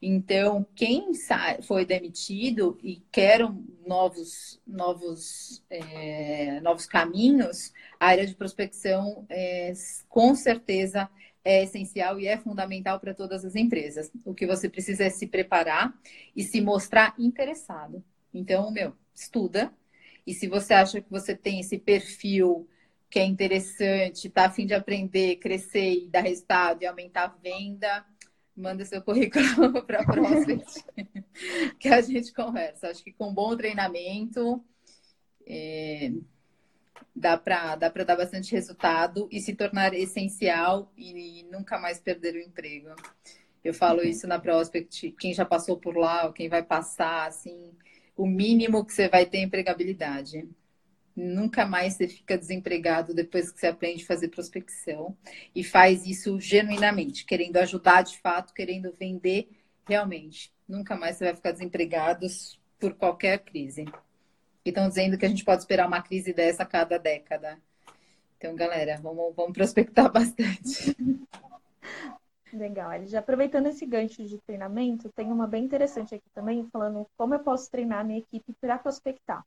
[0.00, 1.12] Então, quem
[1.62, 3.40] foi demitido e quer
[3.86, 9.72] novos, novos, é, novos caminhos, a área de prospecção é,
[10.08, 11.08] com certeza
[11.44, 14.10] é essencial e é fundamental para todas as empresas.
[14.24, 15.92] O que você precisa é se preparar
[16.36, 18.02] e se mostrar interessado.
[18.32, 19.72] Então, meu, estuda.
[20.26, 22.68] E se você acha que você tem esse perfil
[23.10, 27.26] que é interessante, está a fim de aprender, crescer e dar resultado e aumentar a
[27.26, 28.06] venda,
[28.56, 30.84] manda seu currículo para a Prospect,
[31.78, 32.88] que a gente conversa.
[32.88, 34.64] Acho que com bom treinamento
[35.46, 36.12] é,
[37.14, 42.34] dá para dá dar bastante resultado e se tornar essencial e, e nunca mais perder
[42.34, 42.88] o emprego.
[43.62, 44.08] Eu falo uhum.
[44.08, 47.72] isso na Prospect, quem já passou por lá, ou quem vai passar, assim,
[48.16, 50.48] o mínimo que você vai ter é empregabilidade.
[51.14, 55.16] Nunca mais você fica desempregado depois que você aprende a fazer prospecção
[55.54, 59.50] e faz isso genuinamente, querendo ajudar de fato, querendo vender
[59.86, 60.52] realmente.
[60.66, 62.26] Nunca mais você vai ficar desempregado
[62.80, 63.84] por qualquer crise.
[64.64, 67.58] E estão dizendo que a gente pode esperar uma crise dessa a cada década.
[68.36, 70.96] Então, galera, vamos, vamos prospectar bastante.
[72.52, 72.90] Legal.
[73.06, 77.40] Já aproveitando esse gancho de treinamento, tem uma bem interessante aqui também, falando como eu
[77.40, 79.44] posso treinar a minha equipe para prospectar.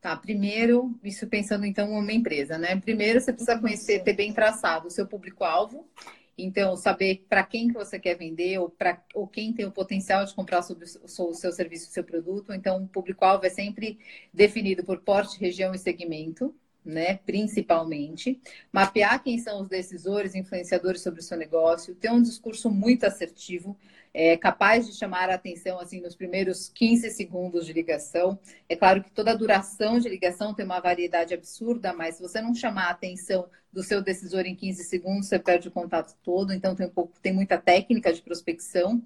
[0.00, 2.74] Tá, primeiro, isso pensando então em uma empresa, né?
[2.80, 5.88] Primeiro você precisa conhecer, ter bem traçado o seu público-alvo.
[6.36, 10.24] Então, saber para quem que você quer vender ou, para ou quem tem o potencial
[10.24, 12.52] de comprar sobre o seu serviço, o seu produto.
[12.52, 13.98] Então, o público-alvo é sempre
[14.32, 16.54] definido por porte, região e segmento
[16.84, 18.40] né, principalmente,
[18.72, 23.76] mapear quem são os decisores, influenciadores sobre o seu negócio, ter um discurso muito assertivo,
[24.14, 28.38] é, capaz de chamar a atenção assim nos primeiros 15 segundos de ligação.
[28.68, 32.40] É claro que toda a duração de ligação tem uma variedade absurda, mas se você
[32.40, 36.52] não chamar a atenção do seu decisor em 15 segundos, você perde o contato todo,
[36.52, 39.02] então tem um pouco, tem muita técnica de prospecção.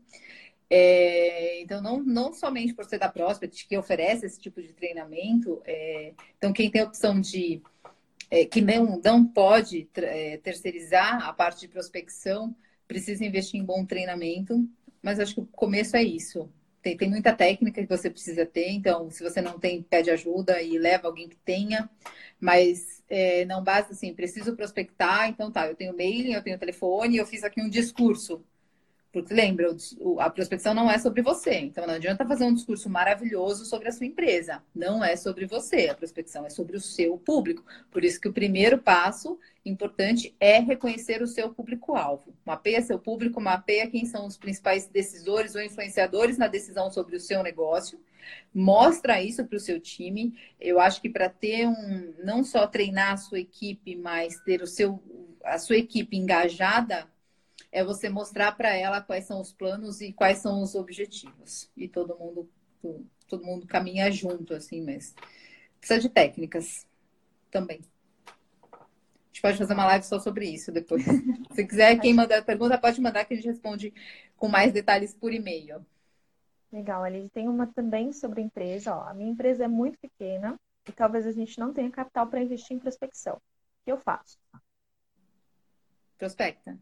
[0.68, 5.62] É, então, não, não somente por ser da Prospect, que oferece esse tipo de treinamento,
[5.64, 7.62] é, então, quem tem a opção de
[8.28, 12.54] é, que não, não pode é, terceirizar a parte de prospecção,
[12.88, 14.68] precisa investir em bom treinamento,
[15.06, 16.50] mas acho que o começo é isso.
[16.82, 20.60] Tem, tem muita técnica que você precisa ter, então, se você não tem, pede ajuda
[20.60, 21.88] e leva alguém que tenha,
[22.40, 27.18] mas é, não basta assim, preciso prospectar, então tá, eu tenho mailing, eu tenho telefone,
[27.18, 28.44] eu fiz aqui um discurso
[29.16, 29.74] porque lembra,
[30.18, 31.54] a prospecção não é sobre você.
[31.54, 34.62] Então não adianta fazer um discurso maravilhoso sobre a sua empresa.
[34.74, 35.88] Não é sobre você.
[35.88, 37.64] A prospecção é sobre o seu público.
[37.90, 42.34] Por isso que o primeiro passo importante é reconhecer o seu público-alvo.
[42.44, 47.20] Mapeia seu público, mapeia quem são os principais decisores ou influenciadores na decisão sobre o
[47.20, 47.98] seu negócio.
[48.52, 50.34] Mostra isso para o seu time.
[50.60, 54.66] Eu acho que para ter um, não só treinar a sua equipe, mas ter o
[54.66, 55.02] seu,
[55.42, 57.08] a sua equipe engajada
[57.70, 61.70] é você mostrar para ela quais são os planos e quais são os objetivos.
[61.76, 62.50] E todo mundo,
[63.28, 65.14] todo mundo caminha junto, assim, mas
[65.78, 66.86] precisa de técnicas
[67.50, 67.80] também.
[68.72, 71.04] A gente pode fazer uma live só sobre isso depois.
[71.52, 73.92] Se quiser, quem mandar pergunta, pode mandar que a gente responde
[74.36, 75.84] com mais detalhes por e-mail.
[76.72, 78.94] Legal, ali tem uma também sobre empresa.
[78.94, 80.58] Ó, a minha empresa é muito pequena
[80.88, 83.36] e talvez a gente não tenha capital para investir em prospecção.
[83.36, 83.40] O
[83.84, 84.38] que eu faço?
[86.18, 86.78] Prospecta.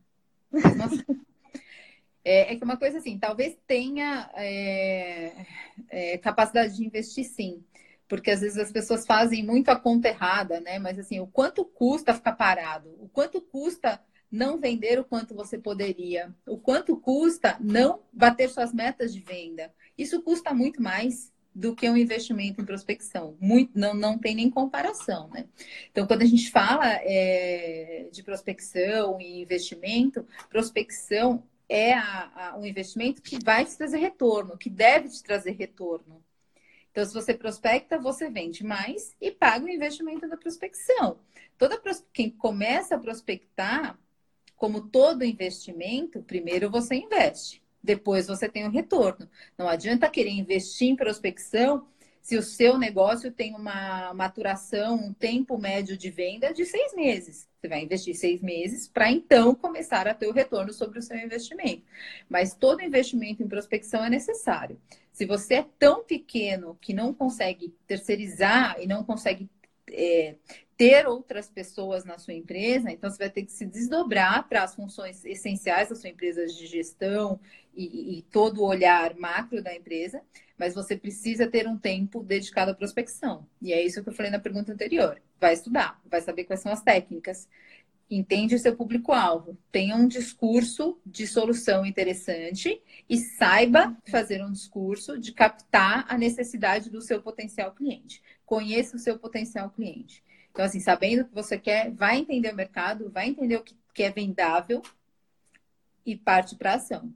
[2.26, 5.44] É, é, que uma coisa assim, talvez tenha é,
[5.90, 7.62] é, capacidade de investir sim.
[8.08, 10.78] Porque às vezes as pessoas fazem muito a conta errada, né?
[10.78, 12.96] Mas assim, o quanto custa ficar parado?
[12.98, 14.00] O quanto custa
[14.30, 16.34] não vender o quanto você poderia?
[16.46, 19.70] O quanto custa não bater suas metas de venda?
[19.96, 23.36] Isso custa muito mais do que um investimento em prospecção.
[23.40, 25.46] Muito, não, não tem nem comparação, né?
[25.90, 32.66] Então, quando a gente fala é, de prospecção e investimento, prospecção é a, a, um
[32.66, 36.22] investimento que vai te trazer retorno, que deve te trazer retorno.
[36.90, 41.18] Então, se você prospecta, você vende mais e paga o investimento da prospecção.
[41.56, 41.80] Toda
[42.12, 43.98] quem começa a prospectar,
[44.56, 49.28] como todo investimento, primeiro você investe depois você tem o um retorno.
[49.58, 51.86] Não adianta querer investir em prospecção
[52.22, 57.46] se o seu negócio tem uma maturação, um tempo médio de venda de seis meses.
[57.60, 61.18] Você vai investir seis meses para então começar a ter o retorno sobre o seu
[61.18, 61.82] investimento.
[62.26, 64.80] Mas todo investimento em prospecção é necessário.
[65.12, 69.48] Se você é tão pequeno que não consegue terceirizar e não consegue
[69.90, 70.36] é,
[70.76, 74.74] ter outras pessoas na sua empresa, então você vai ter que se desdobrar para as
[74.74, 77.38] funções essenciais da sua empresa de gestão
[77.74, 80.20] e, e, todo o olhar macro da empresa,
[80.58, 83.46] mas você precisa ter um tempo dedicado à prospecção.
[83.60, 85.20] E é isso que eu falei na pergunta anterior.
[85.40, 87.48] Vai estudar, vai saber quais são as técnicas,
[88.10, 95.18] entende o seu público-alvo, tenha um discurso de solução interessante e saiba fazer um discurso
[95.18, 98.22] de captar a necessidade do seu potencial cliente.
[98.44, 100.22] Conheça o seu potencial cliente.
[100.54, 103.76] Então, assim, sabendo o que você quer, vai entender o mercado, vai entender o que,
[103.92, 104.80] que é vendável
[106.06, 107.12] e parte para ação,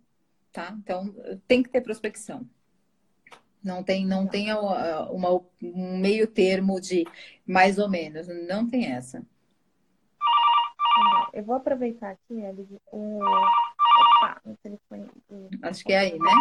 [0.53, 0.77] tá?
[0.77, 1.15] Então,
[1.47, 2.45] tem que ter prospecção.
[3.63, 7.07] Não tem, não tem uma, uma, um meio termo de
[7.47, 9.25] mais ou menos, não tem essa.
[11.33, 15.09] Eu vou aproveitar aqui, Eli, o, opa, o telefone.
[15.31, 15.49] Do...
[15.63, 16.33] Acho que é aí, né?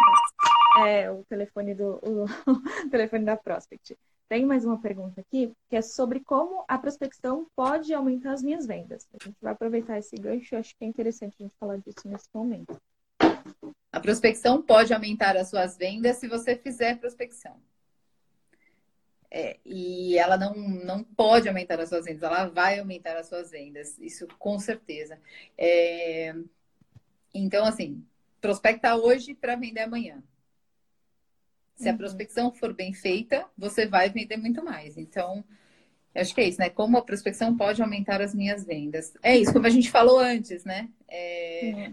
[0.84, 2.26] É, o telefone do o
[2.90, 3.96] telefone da Prospect.
[4.28, 8.66] Tem mais uma pergunta aqui, que é sobre como a prospecção pode aumentar as minhas
[8.66, 9.08] vendas.
[9.18, 12.28] A gente vai aproveitar esse gancho, acho que é interessante a gente falar disso nesse
[12.34, 12.78] momento.
[13.90, 17.56] A prospecção pode aumentar as suas vendas se você fizer prospecção.
[19.30, 23.50] É, e ela não, não pode aumentar as suas vendas, ela vai aumentar as suas
[23.50, 25.18] vendas, isso com certeza.
[25.56, 26.34] É,
[27.32, 28.04] então, assim,
[28.42, 30.22] prospectar hoje para vender amanhã.
[31.78, 31.98] Se a uhum.
[31.98, 34.98] prospecção for bem feita, você vai vender muito mais.
[34.98, 35.44] Então,
[36.12, 36.68] acho que é isso, né?
[36.68, 39.14] Como a prospecção pode aumentar as minhas vendas.
[39.22, 40.88] É isso, como a gente falou antes, né?
[41.06, 41.92] É...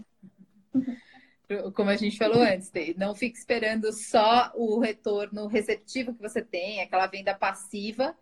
[0.74, 1.72] Uhum.
[1.72, 6.80] Como a gente falou antes, não fique esperando só o retorno receptivo que você tem,
[6.80, 8.16] aquela venda passiva,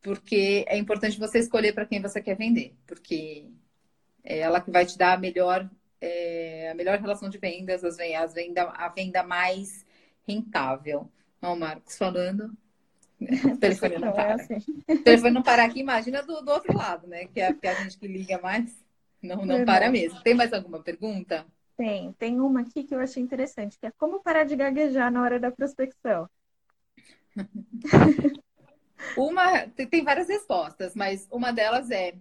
[0.00, 3.50] porque é importante você escolher para quem você quer vender, porque
[4.24, 5.68] é ela que vai te dar a melhor,
[6.00, 9.84] é, a melhor relação de vendas, as, as venda, a venda mais
[10.26, 11.10] rentável.
[11.42, 12.52] Ó, o Marcos falando.
[13.52, 14.30] O telefone não, para.
[14.30, 14.56] É assim.
[14.88, 17.26] O telefone não para aqui, imagina do, do outro lado, né?
[17.26, 18.82] Que é, que é a gente que liga mais.
[19.22, 20.22] Não, não para mesmo.
[20.22, 21.44] Tem mais alguma pergunta?
[21.76, 22.12] Tem.
[22.14, 25.38] Tem uma aqui que eu achei interessante, que é como parar de gaguejar na hora
[25.38, 26.28] da prospecção.
[29.16, 32.14] uma tem várias respostas, mas uma delas é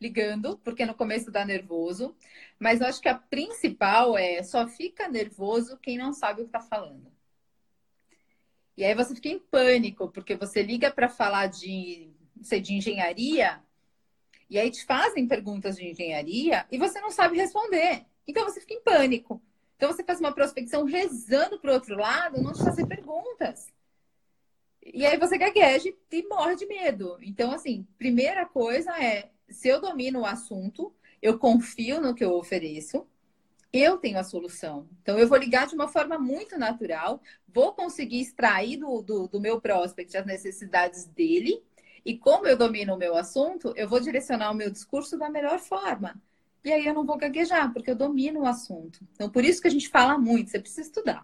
[0.00, 2.16] ligando, porque no começo dá nervoso.
[2.58, 6.48] Mas eu acho que a principal é só fica nervoso quem não sabe o que
[6.48, 7.10] está falando.
[8.80, 12.10] E aí você fica em pânico, porque você liga para falar de,
[12.40, 13.62] sei, de engenharia,
[14.48, 18.06] e aí te fazem perguntas de engenharia e você não sabe responder.
[18.26, 19.38] Então você fica em pânico.
[19.76, 23.66] Então você faz uma prospecção rezando para o outro lado, não te fazer perguntas.
[24.82, 27.18] E aí você gagueja e morre de medo.
[27.20, 32.32] Então, assim, primeira coisa é, se eu domino o assunto, eu confio no que eu
[32.32, 33.06] ofereço,
[33.72, 34.88] eu tenho a solução.
[35.02, 39.40] Então, eu vou ligar de uma forma muito natural, vou conseguir extrair do, do, do,
[39.40, 41.62] meu prospect as necessidades dele,
[42.04, 45.58] e como eu domino o meu assunto, eu vou direcionar o meu discurso da melhor
[45.58, 46.20] forma.
[46.64, 49.00] E aí eu não vou gaguejar, porque eu domino o assunto.
[49.14, 51.22] Então, por isso que a gente fala muito, você precisa estudar.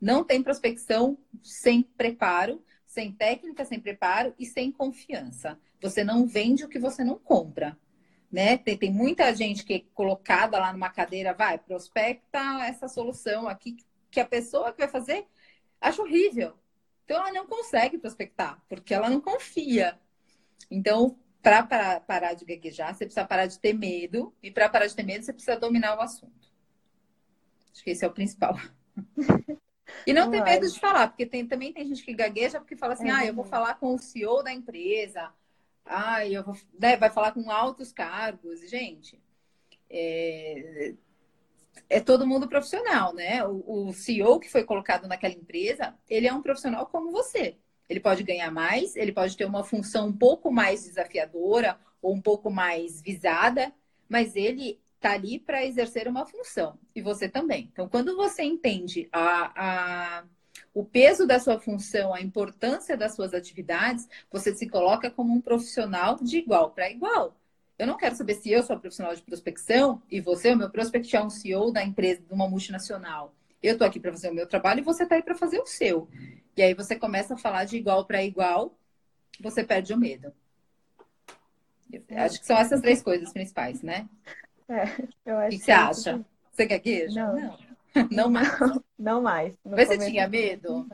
[0.00, 5.58] Não tem prospecção sem preparo, sem técnica, sem preparo e sem confiança.
[5.80, 7.76] Você não vende o que você não compra
[8.32, 8.56] né?
[8.56, 13.76] Tem, tem muita gente que é colocada lá numa cadeira, vai, prospecta essa solução aqui
[14.10, 15.26] que a pessoa que vai fazer
[15.78, 16.54] acha horrível.
[17.04, 19.98] Então ela não consegue prospectar, porque ela não confia.
[20.70, 24.96] Então, para parar de gaguejar, você precisa parar de ter medo, e para parar de
[24.96, 26.50] ter medo, você precisa dominar o assunto.
[27.72, 28.56] Acho que esse é o principal.
[30.06, 32.94] E não, ter medo de falar, porque tem, também tem gente que gagueja porque fala
[32.94, 35.30] assim: é ah, eu vou falar com o CEO da empresa,
[35.84, 38.60] Ai, eu vou, né, vai falar com altos cargos.
[38.68, 39.20] Gente,
[39.90, 40.94] é,
[41.88, 43.44] é todo mundo profissional, né?
[43.44, 47.56] O, o, CEO que foi colocado naquela empresa, ele é um profissional como você.
[47.88, 52.20] Ele pode ganhar mais, ele pode ter uma função um pouco mais desafiadora ou um
[52.20, 53.72] pouco mais visada,
[54.08, 56.78] mas ele está ali para exercer uma função.
[56.94, 57.68] E você também.
[57.72, 60.24] Então, quando você entende a, a
[60.74, 65.40] o peso da sua função, a importância das suas atividades, você se coloca como um
[65.40, 67.36] profissional de igual para igual.
[67.78, 71.14] Eu não quero saber se eu sou profissional de prospecção e você, o meu prospect,
[71.14, 73.34] é um CEO da empresa, de uma multinacional.
[73.62, 75.66] Eu estou aqui para fazer o meu trabalho e você está aí para fazer o
[75.66, 76.08] seu.
[76.56, 78.76] E aí você começa a falar de igual para igual,
[79.40, 80.32] você perde o medo.
[82.10, 84.08] acho que são essas três coisas principais, né?
[84.68, 84.84] É,
[85.26, 86.24] eu acho o que, que você acha?
[86.50, 87.26] Você gagueja?
[87.26, 87.34] Não.
[87.34, 87.71] não.
[88.10, 88.60] Não mais?
[88.60, 89.56] Não, não mais.
[89.64, 90.86] Você tinha medo?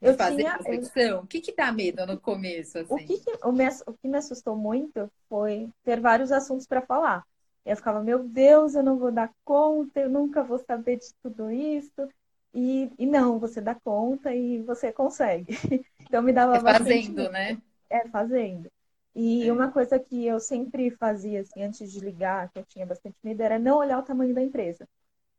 [0.00, 1.20] De eu fazer tinha, prospecção?
[1.22, 2.78] O que que dá medo no começo?
[2.78, 2.94] Assim?
[2.94, 6.82] O, que, que o, me, o que me assustou muito foi ter vários assuntos para
[6.82, 7.24] falar.
[7.64, 11.50] Eu ficava, meu Deus, eu não vou dar conta, eu nunca vou saber de tudo
[11.50, 12.08] isso.
[12.52, 15.46] E, e não, você dá conta e você consegue.
[16.06, 17.32] Então me dava é fazendo, medo.
[17.32, 17.58] né?
[17.88, 18.70] É, fazendo.
[19.16, 19.52] E é.
[19.52, 23.42] uma coisa que eu sempre fazia, assim, antes de ligar, que eu tinha bastante medo,
[23.42, 24.86] era não olhar o tamanho da empresa.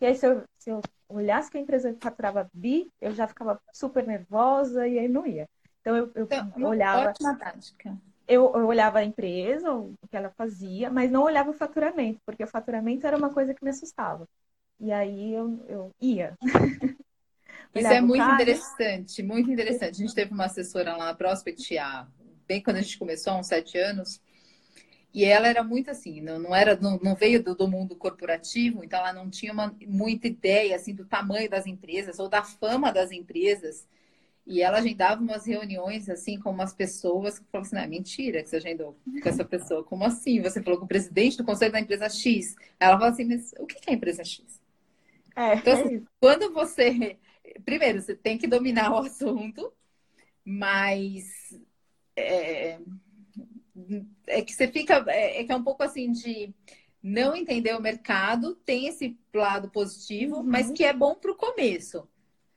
[0.01, 3.59] E aí, se eu, se eu olhasse que a empresa faturava bi, eu já ficava
[3.73, 5.47] super nervosa e aí não ia.
[5.81, 7.09] Então, eu, eu então, olhava.
[7.09, 7.97] Ótima tática.
[8.27, 12.43] Eu, eu, olhava a empresa, o que ela fazia, mas não olhava o faturamento, porque
[12.43, 14.27] o faturamento era uma coisa que me assustava.
[14.79, 16.35] E aí eu, eu ia.
[17.73, 18.33] Isso é muito cara...
[18.33, 20.01] interessante, muito interessante.
[20.01, 22.07] A gente teve uma assessora lá na Prospect, há,
[22.47, 24.21] bem quando a gente começou, há uns sete anos,
[25.15, 28.83] e ela era muito assim, não, não era, não, não veio do, do, mundo corporativo,
[28.83, 32.91] então ela não tinha uma, muita ideia assim do tamanho das empresas ou da fama
[32.91, 33.87] das empresas.
[34.45, 38.43] E ela agendava umas reuniões assim com umas pessoas que falavam assim, não, é mentira
[38.43, 39.85] que você agendou com essa pessoa.
[39.85, 40.41] Como assim?
[40.41, 42.53] Você falou com o presidente do conselho da empresa X.
[42.77, 44.61] Ela falou assim, mas o que é a empresa X?
[45.33, 47.17] É, então, assim, é quando você.
[47.63, 49.71] Primeiro, você tem que dominar o assunto,
[50.43, 51.57] mas.
[52.17, 52.79] É
[54.27, 55.03] é que você fica.
[55.07, 56.53] É, é, que é um pouco assim de
[57.01, 60.43] não entender o mercado, tem esse lado positivo, uhum.
[60.43, 62.07] mas que é bom para o começo.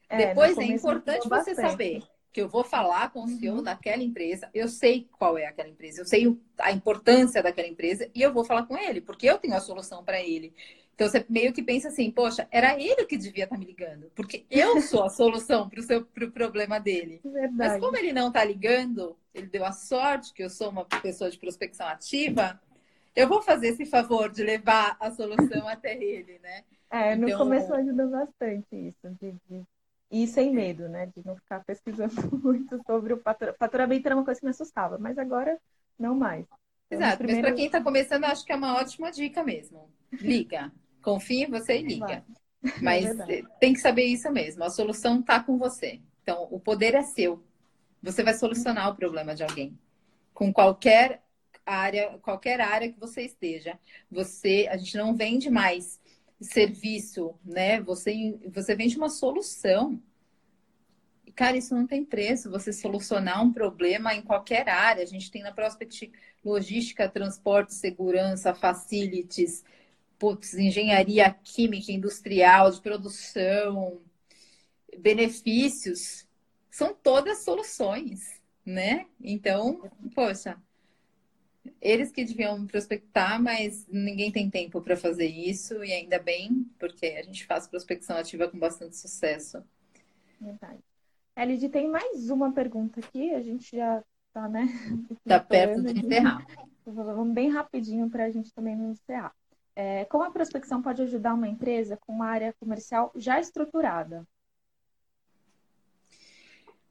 [0.08, 2.02] É, Depois é importante você saber
[2.32, 3.62] que eu vou falar com o CEO uhum.
[3.62, 8.22] daquela empresa, eu sei qual é aquela empresa, eu sei a importância daquela empresa e
[8.22, 10.54] eu vou falar com ele, porque eu tenho a solução para ele.
[10.94, 14.10] Então você meio que pensa assim, poxa, era ele que devia estar tá me ligando,
[14.16, 17.20] porque eu sou a solução para o seu pro problema dele.
[17.22, 17.52] Verdade.
[17.56, 21.30] Mas como ele não está ligando, ele deu a sorte que eu sou uma pessoa
[21.30, 22.60] de prospecção ativa,
[23.14, 26.64] eu vou fazer esse favor de levar a solução até ele, né?
[26.90, 27.40] É, no então...
[27.40, 29.62] começo ajuda bastante isso, de, de
[30.10, 31.06] e sem medo, né?
[31.06, 33.22] De não ficar pesquisando muito sobre o
[33.58, 34.06] faturamento.
[34.06, 35.58] Era uma coisa que me assustava, mas agora
[35.98, 36.46] não mais.
[36.86, 37.42] Então, Exato, primeiros...
[37.42, 39.90] mas para quem está começando, acho que é uma ótima dica mesmo.
[40.12, 40.72] Liga.
[41.02, 42.24] Confia em você e liga.
[42.82, 44.64] Mas é tem que saber isso mesmo.
[44.64, 46.00] A solução está com você.
[46.22, 47.44] Então, o poder é seu.
[48.02, 49.78] Você vai solucionar o problema de alguém.
[50.32, 51.22] Com qualquer
[51.66, 53.78] área, qualquer área que você esteja.
[54.10, 56.00] Você, a gente não vende mais
[56.40, 57.80] serviço, né?
[57.82, 60.00] Você, você vende uma solução.
[61.34, 62.50] Cara, isso não tem preço.
[62.50, 65.02] Você solucionar um problema em qualquer área.
[65.02, 66.10] A gente tem na Prospect
[66.44, 69.64] logística, transporte, segurança, facilities,
[70.18, 74.00] putz, engenharia química, industrial, de produção,
[74.98, 76.27] benefícios.
[76.78, 79.06] São todas soluções, né?
[79.20, 79.82] Então,
[80.14, 80.56] poxa,
[81.80, 87.06] eles que deviam prospectar, mas ninguém tem tempo para fazer isso, e ainda bem, porque
[87.06, 89.60] a gente faz prospecção ativa com bastante sucesso.
[90.40, 90.78] Verdade.
[91.36, 94.68] Elid, tem mais uma pergunta aqui, a gente já está, né?
[95.10, 96.46] Está perto de encerrar.
[96.86, 99.34] Vamos bem rapidinho para a gente também não encerrar.
[99.74, 104.24] É, como a prospecção pode ajudar uma empresa com uma área comercial já estruturada?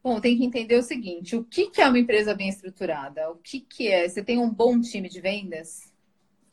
[0.08, 3.30] Bom, tem que entender o seguinte: o que, que é uma empresa bem estruturada?
[3.30, 4.08] O que, que é?
[4.08, 5.92] Você tem um bom time de vendas?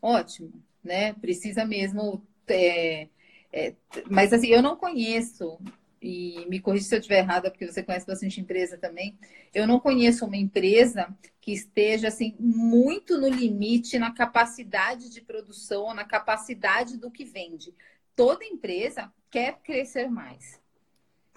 [0.03, 0.53] Ótimo,
[0.83, 1.13] né?
[1.13, 2.21] Precisa mesmo.
[2.49, 3.07] É,
[3.53, 3.75] é,
[4.11, 5.57] mas assim, eu não conheço,
[6.03, 9.17] e me corrija se eu estiver errada, porque você conhece bastante empresa também.
[9.55, 15.95] Eu não conheço uma empresa que esteja assim muito no limite na capacidade de produção,
[15.95, 17.73] na capacidade do que vende.
[18.17, 20.64] Toda empresa quer crescer mais.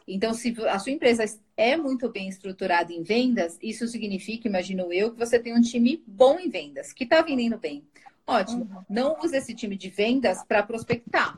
[0.08, 1.26] Então, se a sua empresa
[1.58, 6.01] é muito bem estruturada em vendas, isso significa, imagino eu, que você tem um time
[6.08, 7.84] bom em vendas, que está vendendo bem.
[8.26, 8.64] Ótimo.
[8.64, 8.84] Uhum.
[8.89, 11.38] Não use esse time de vendas para prospectar.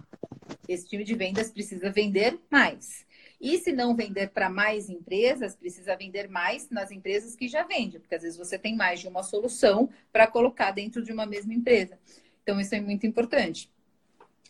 [0.68, 3.06] Esse time de vendas precisa vender mais.
[3.42, 8.00] E se não vender para mais empresas, precisa vender mais nas empresas que já vendem,
[8.00, 11.54] porque às vezes você tem mais de uma solução para colocar dentro de uma mesma
[11.54, 11.98] empresa.
[12.44, 13.72] Então, isso é muito importante.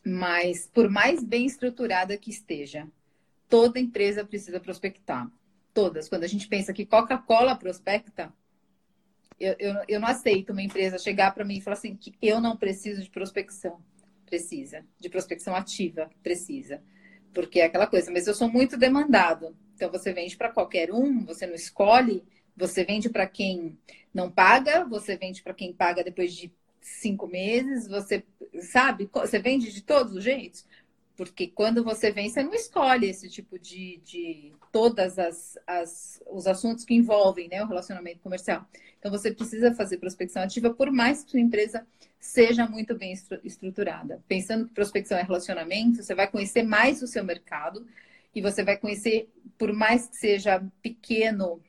[0.03, 2.87] Mas, por mais bem estruturada que esteja,
[3.49, 5.29] toda empresa precisa prospectar.
[5.73, 6.07] Todas.
[6.07, 8.33] Quando a gente pensa que Coca-Cola prospecta,
[9.39, 12.39] eu, eu, eu não aceito uma empresa chegar para mim e falar assim que eu
[12.39, 13.81] não preciso de prospecção.
[14.25, 14.85] Precisa.
[14.99, 16.09] De prospecção ativa.
[16.21, 16.81] Precisa.
[17.33, 19.55] Porque é aquela coisa, mas eu sou muito demandado.
[19.75, 22.23] Então você vende para qualquer um, você não escolhe,
[22.55, 23.77] você vende para quem
[24.13, 28.23] não paga, você vende para quem paga depois de cinco meses, você
[28.61, 30.65] sabe, você vende de todos os jeitos.
[31.19, 36.47] Porque quando você vem, você não escolhe esse tipo de, de todas as, as os
[36.47, 38.65] assuntos que envolvem né, o relacionamento comercial.
[38.97, 41.85] Então você precisa fazer prospecção ativa, por mais que sua empresa
[42.21, 43.11] seja muito bem
[43.43, 44.23] estruturada.
[44.29, 47.85] Pensando que prospecção é relacionamento, você vai conhecer mais o seu mercado
[48.33, 51.61] e você vai conhecer, por mais que seja pequeno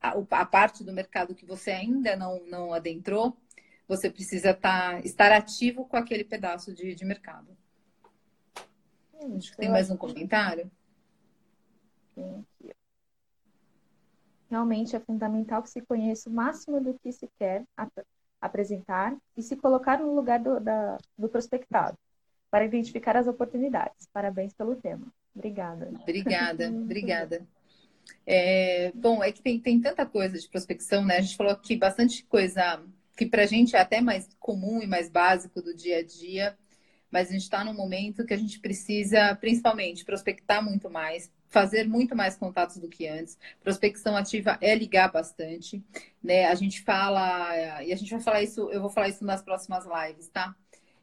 [0.00, 3.36] a, a parte do mercado que você ainda não, não adentrou,
[3.88, 7.56] você precisa tá, estar ativo com aquele pedaço de, de mercado.
[9.18, 10.70] Que tem mais um comentário.
[14.50, 17.90] Realmente é fundamental que se conheça o máximo do que se quer ap
[18.40, 21.96] apresentar e se colocar no lugar do, da, do prospectado
[22.50, 24.06] para identificar as oportunidades.
[24.12, 25.06] Parabéns pelo tema.
[25.34, 25.90] Obrigada.
[26.02, 27.46] Obrigada, obrigada.
[28.26, 31.16] É, bom, é que tem, tem tanta coisa de prospecção, né?
[31.16, 32.84] A gente falou aqui bastante coisa
[33.16, 36.56] que para a gente é até mais comum e mais básico do dia a dia
[37.14, 41.86] mas a gente está num momento que a gente precisa, principalmente, prospectar muito mais, fazer
[41.86, 43.38] muito mais contatos do que antes.
[43.62, 45.80] Prospecção ativa é ligar bastante,
[46.20, 46.46] né?
[46.46, 49.84] A gente fala, e a gente vai falar isso, eu vou falar isso nas próximas
[49.84, 50.56] lives, tá?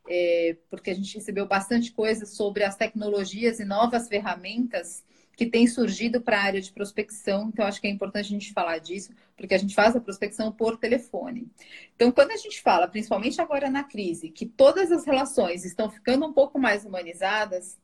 [0.05, 5.05] É, porque a gente recebeu bastante coisa sobre as tecnologias e novas ferramentas
[5.35, 7.49] que tem surgido para a área de prospecção.
[7.49, 10.51] Então, acho que é importante a gente falar disso, porque a gente faz a prospecção
[10.51, 11.47] por telefone.
[11.95, 16.25] Então, quando a gente fala, principalmente agora na crise, que todas as relações estão ficando
[16.25, 17.79] um pouco mais humanizadas,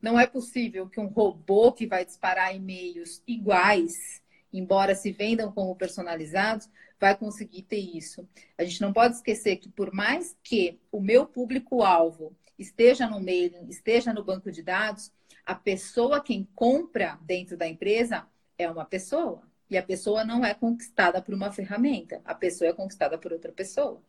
[0.00, 4.20] não é possível que um robô que vai disparar e-mails iguais,
[4.52, 6.68] embora se vendam como personalizados,
[6.98, 8.26] vai conseguir ter isso.
[8.56, 13.68] A gente não pode esquecer que, por mais que o meu público-alvo esteja no mailing,
[13.68, 15.12] esteja no banco de dados,
[15.46, 18.26] a pessoa quem compra dentro da empresa
[18.58, 19.42] é uma pessoa.
[19.70, 23.52] E a pessoa não é conquistada por uma ferramenta, a pessoa é conquistada por outra
[23.52, 24.02] pessoa.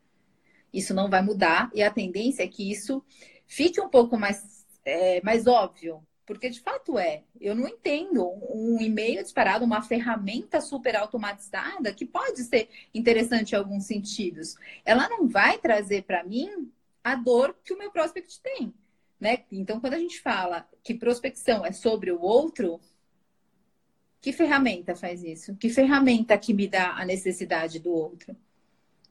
[0.73, 3.03] Isso não vai mudar e a tendência é que isso
[3.45, 6.05] fique um pouco mais, é, mais óbvio.
[6.25, 7.23] Porque de fato é.
[7.39, 13.55] Eu não entendo um e-mail disparado, uma ferramenta super automatizada que pode ser interessante em
[13.55, 14.57] alguns sentidos.
[14.83, 16.69] Ela não vai trazer para mim
[17.01, 18.73] a dor que o meu prospect tem.
[19.19, 19.43] Né?
[19.51, 22.79] Então, quando a gente fala que prospecção é sobre o outro,
[24.21, 25.55] que ferramenta faz isso?
[25.55, 28.35] Que ferramenta que me dá a necessidade do outro?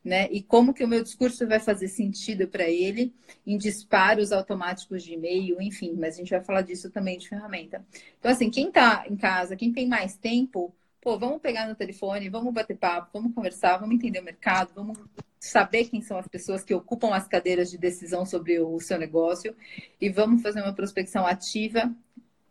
[0.05, 0.29] Né?
[0.31, 3.13] E como que o meu discurso vai fazer sentido para ele
[3.45, 7.85] em disparos automáticos de e-mail, enfim, mas a gente vai falar disso também de ferramenta.
[8.19, 10.73] Então, assim, quem está em casa, quem tem mais tempo,
[11.07, 14.99] pô, vamos pegar no telefone, vamos bater papo, vamos conversar, vamos entender o mercado, vamos
[15.39, 19.55] saber quem são as pessoas que ocupam as cadeiras de decisão sobre o seu negócio
[20.01, 21.95] e vamos fazer uma prospecção ativa,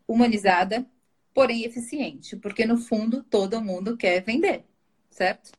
[0.07, 0.85] humanizada,
[1.33, 4.63] porém eficiente, porque no fundo todo mundo quer vender,
[5.09, 5.51] certo?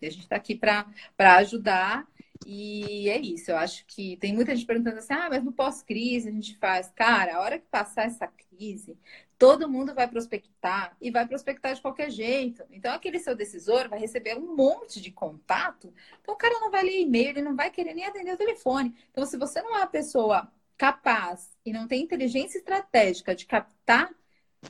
[0.00, 0.84] E a gente está aqui para
[1.36, 2.08] ajudar.
[2.44, 6.28] E é isso, eu acho que tem muita gente perguntando assim: ah, mas no pós-crise
[6.28, 6.90] a gente faz.
[6.90, 8.98] Cara, a hora que passar essa crise,
[9.42, 12.62] todo mundo vai prospectar e vai prospectar de qualquer jeito.
[12.70, 15.92] Então, aquele seu decisor vai receber um monte de contato.
[16.20, 18.94] Então, o cara não vai ler e-mail, ele não vai querer nem atender o telefone.
[19.10, 24.14] Então, se você não é uma pessoa capaz e não tem inteligência estratégica de captar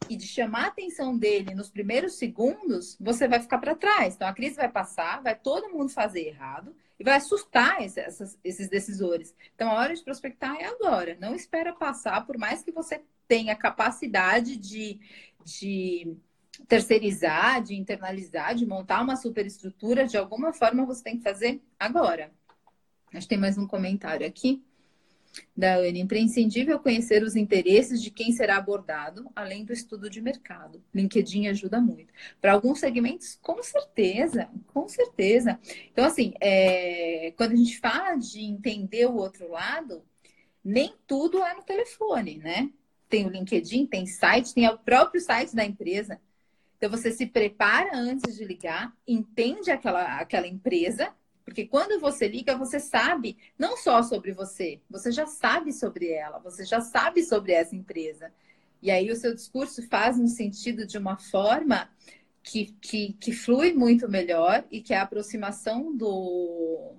[0.09, 4.15] e de chamar a atenção dele nos primeiros segundos, você vai ficar para trás.
[4.15, 8.69] Então a crise vai passar, vai todo mundo fazer errado e vai assustar esses, esses
[8.71, 9.35] decisores.
[9.55, 11.17] Então a hora de prospectar é agora.
[11.21, 15.01] Não espera passar, por mais que você tenha capacidade de,
[15.45, 16.17] de
[16.69, 22.33] terceirizar, de internalizar, de montar uma superestrutura, de alguma forma você tem que fazer agora.
[23.13, 24.63] Acho que tem mais um comentário aqui
[25.57, 26.01] da Anne.
[26.01, 30.83] Imprescindível conhecer os interesses de quem será abordado, além do estudo de mercado.
[30.95, 32.13] LinkedIn ajuda muito.
[32.41, 35.59] Para alguns segmentos, com certeza, com certeza.
[35.91, 37.33] Então, assim, é...
[37.37, 40.03] quando a gente fala de entender o outro lado,
[40.65, 42.71] nem tudo é no telefone, né?
[43.13, 46.19] Tem o LinkedIn, tem site, tem o próprio site da empresa.
[46.79, 51.13] Então, você se prepara antes de ligar, entende aquela, aquela empresa
[51.45, 56.39] porque quando você liga, você sabe não só sobre você, você já sabe sobre ela,
[56.39, 58.33] você já sabe sobre essa empresa.
[58.81, 61.91] E aí o seu discurso faz um sentido de uma forma
[62.43, 66.95] que, que, que flui muito melhor e que a aproximação do,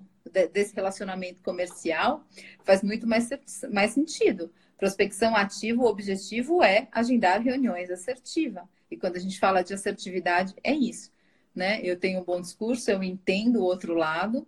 [0.52, 2.24] desse relacionamento comercial
[2.62, 3.28] faz muito mais,
[3.70, 4.52] mais sentido.
[4.78, 8.68] Prospecção ativa, o objetivo é agendar reuniões assertiva.
[8.90, 11.14] E quando a gente fala de assertividade, é isso
[11.54, 11.80] né?
[11.82, 14.46] Eu tenho um bom discurso, eu entendo o outro lado.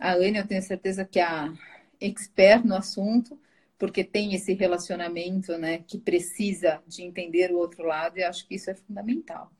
[0.00, 1.52] A Anne, eu tenho certeza que é a
[2.00, 3.38] expert no assunto,
[3.78, 8.54] porque tem esse relacionamento, né, que precisa de entender o outro lado, e acho que
[8.56, 9.52] isso é fundamental.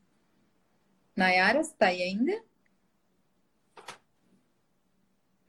[1.15, 2.43] Nayara, está aí ainda?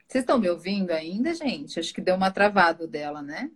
[0.06, 1.80] Vocês estão me ouvindo ainda, gente?
[1.80, 3.50] Acho que deu uma travada dela, né?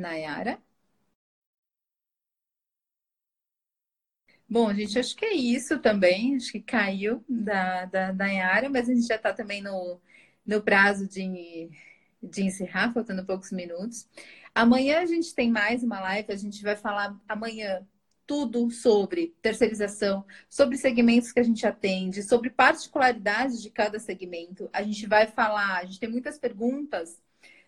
[0.00, 0.60] Nayara?
[4.48, 6.36] Bom, gente, acho que é isso também.
[6.36, 8.12] Acho que caiu da, da,
[8.44, 10.00] área, mas a gente já está também no,
[10.44, 11.70] no prazo de,
[12.22, 14.08] de encerrar, faltando poucos minutos.
[14.54, 17.86] Amanhã a gente tem mais uma live, a gente vai falar amanhã
[18.26, 24.68] tudo sobre terceirização, sobre segmentos que a gente atende, sobre particularidades de cada segmento.
[24.72, 27.20] A gente vai falar, a gente tem muitas perguntas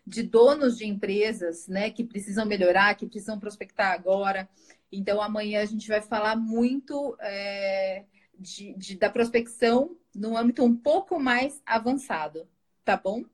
[0.07, 4.49] de donos de empresas, né, que precisam melhorar, que precisam prospectar agora.
[4.91, 8.05] Então, amanhã a gente vai falar muito é,
[8.39, 12.47] de, de, da prospecção no âmbito um pouco mais avançado,
[12.85, 13.25] tá bom?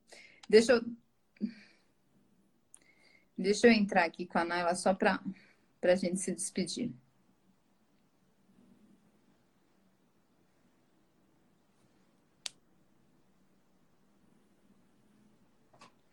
[0.47, 0.85] Deixa eu,
[3.37, 5.21] deixa eu entrar aqui com a Naila só para
[5.83, 6.91] a gente se despedir.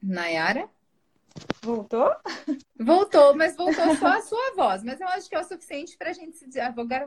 [0.06, 0.68] Nayara?
[1.62, 2.10] Voltou?
[2.78, 4.82] Voltou, mas voltou só a sua voz.
[4.82, 7.06] Mas eu acho que é o suficiente para a gente se advogar.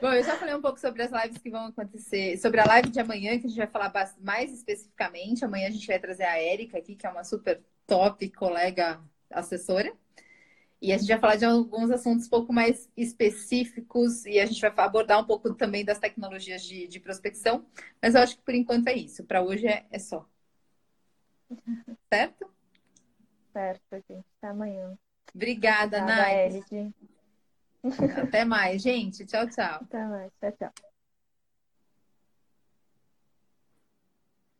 [0.00, 2.90] Bom, eu já falei um pouco sobre as lives que vão acontecer, sobre a live
[2.90, 5.44] de amanhã, que a gente vai falar mais especificamente.
[5.44, 9.00] Amanhã a gente vai trazer a Érica aqui, que é uma super top colega
[9.30, 9.92] assessora.
[10.82, 14.60] E a gente vai falar de alguns assuntos um pouco mais específicos e a gente
[14.60, 17.66] vai abordar um pouco também das tecnologias de, de prospecção.
[18.02, 19.22] Mas eu acho que por enquanto é isso.
[19.24, 20.26] Para hoje é, é só.
[22.12, 22.50] Certo?
[23.52, 24.26] Certo, gente.
[24.38, 24.96] Até amanhã.
[25.34, 26.62] Obrigada, Nai.
[28.22, 29.24] Até mais, gente.
[29.24, 29.80] Tchau, tchau.
[29.82, 30.32] Até mais.
[30.40, 30.89] Tchau, tchau.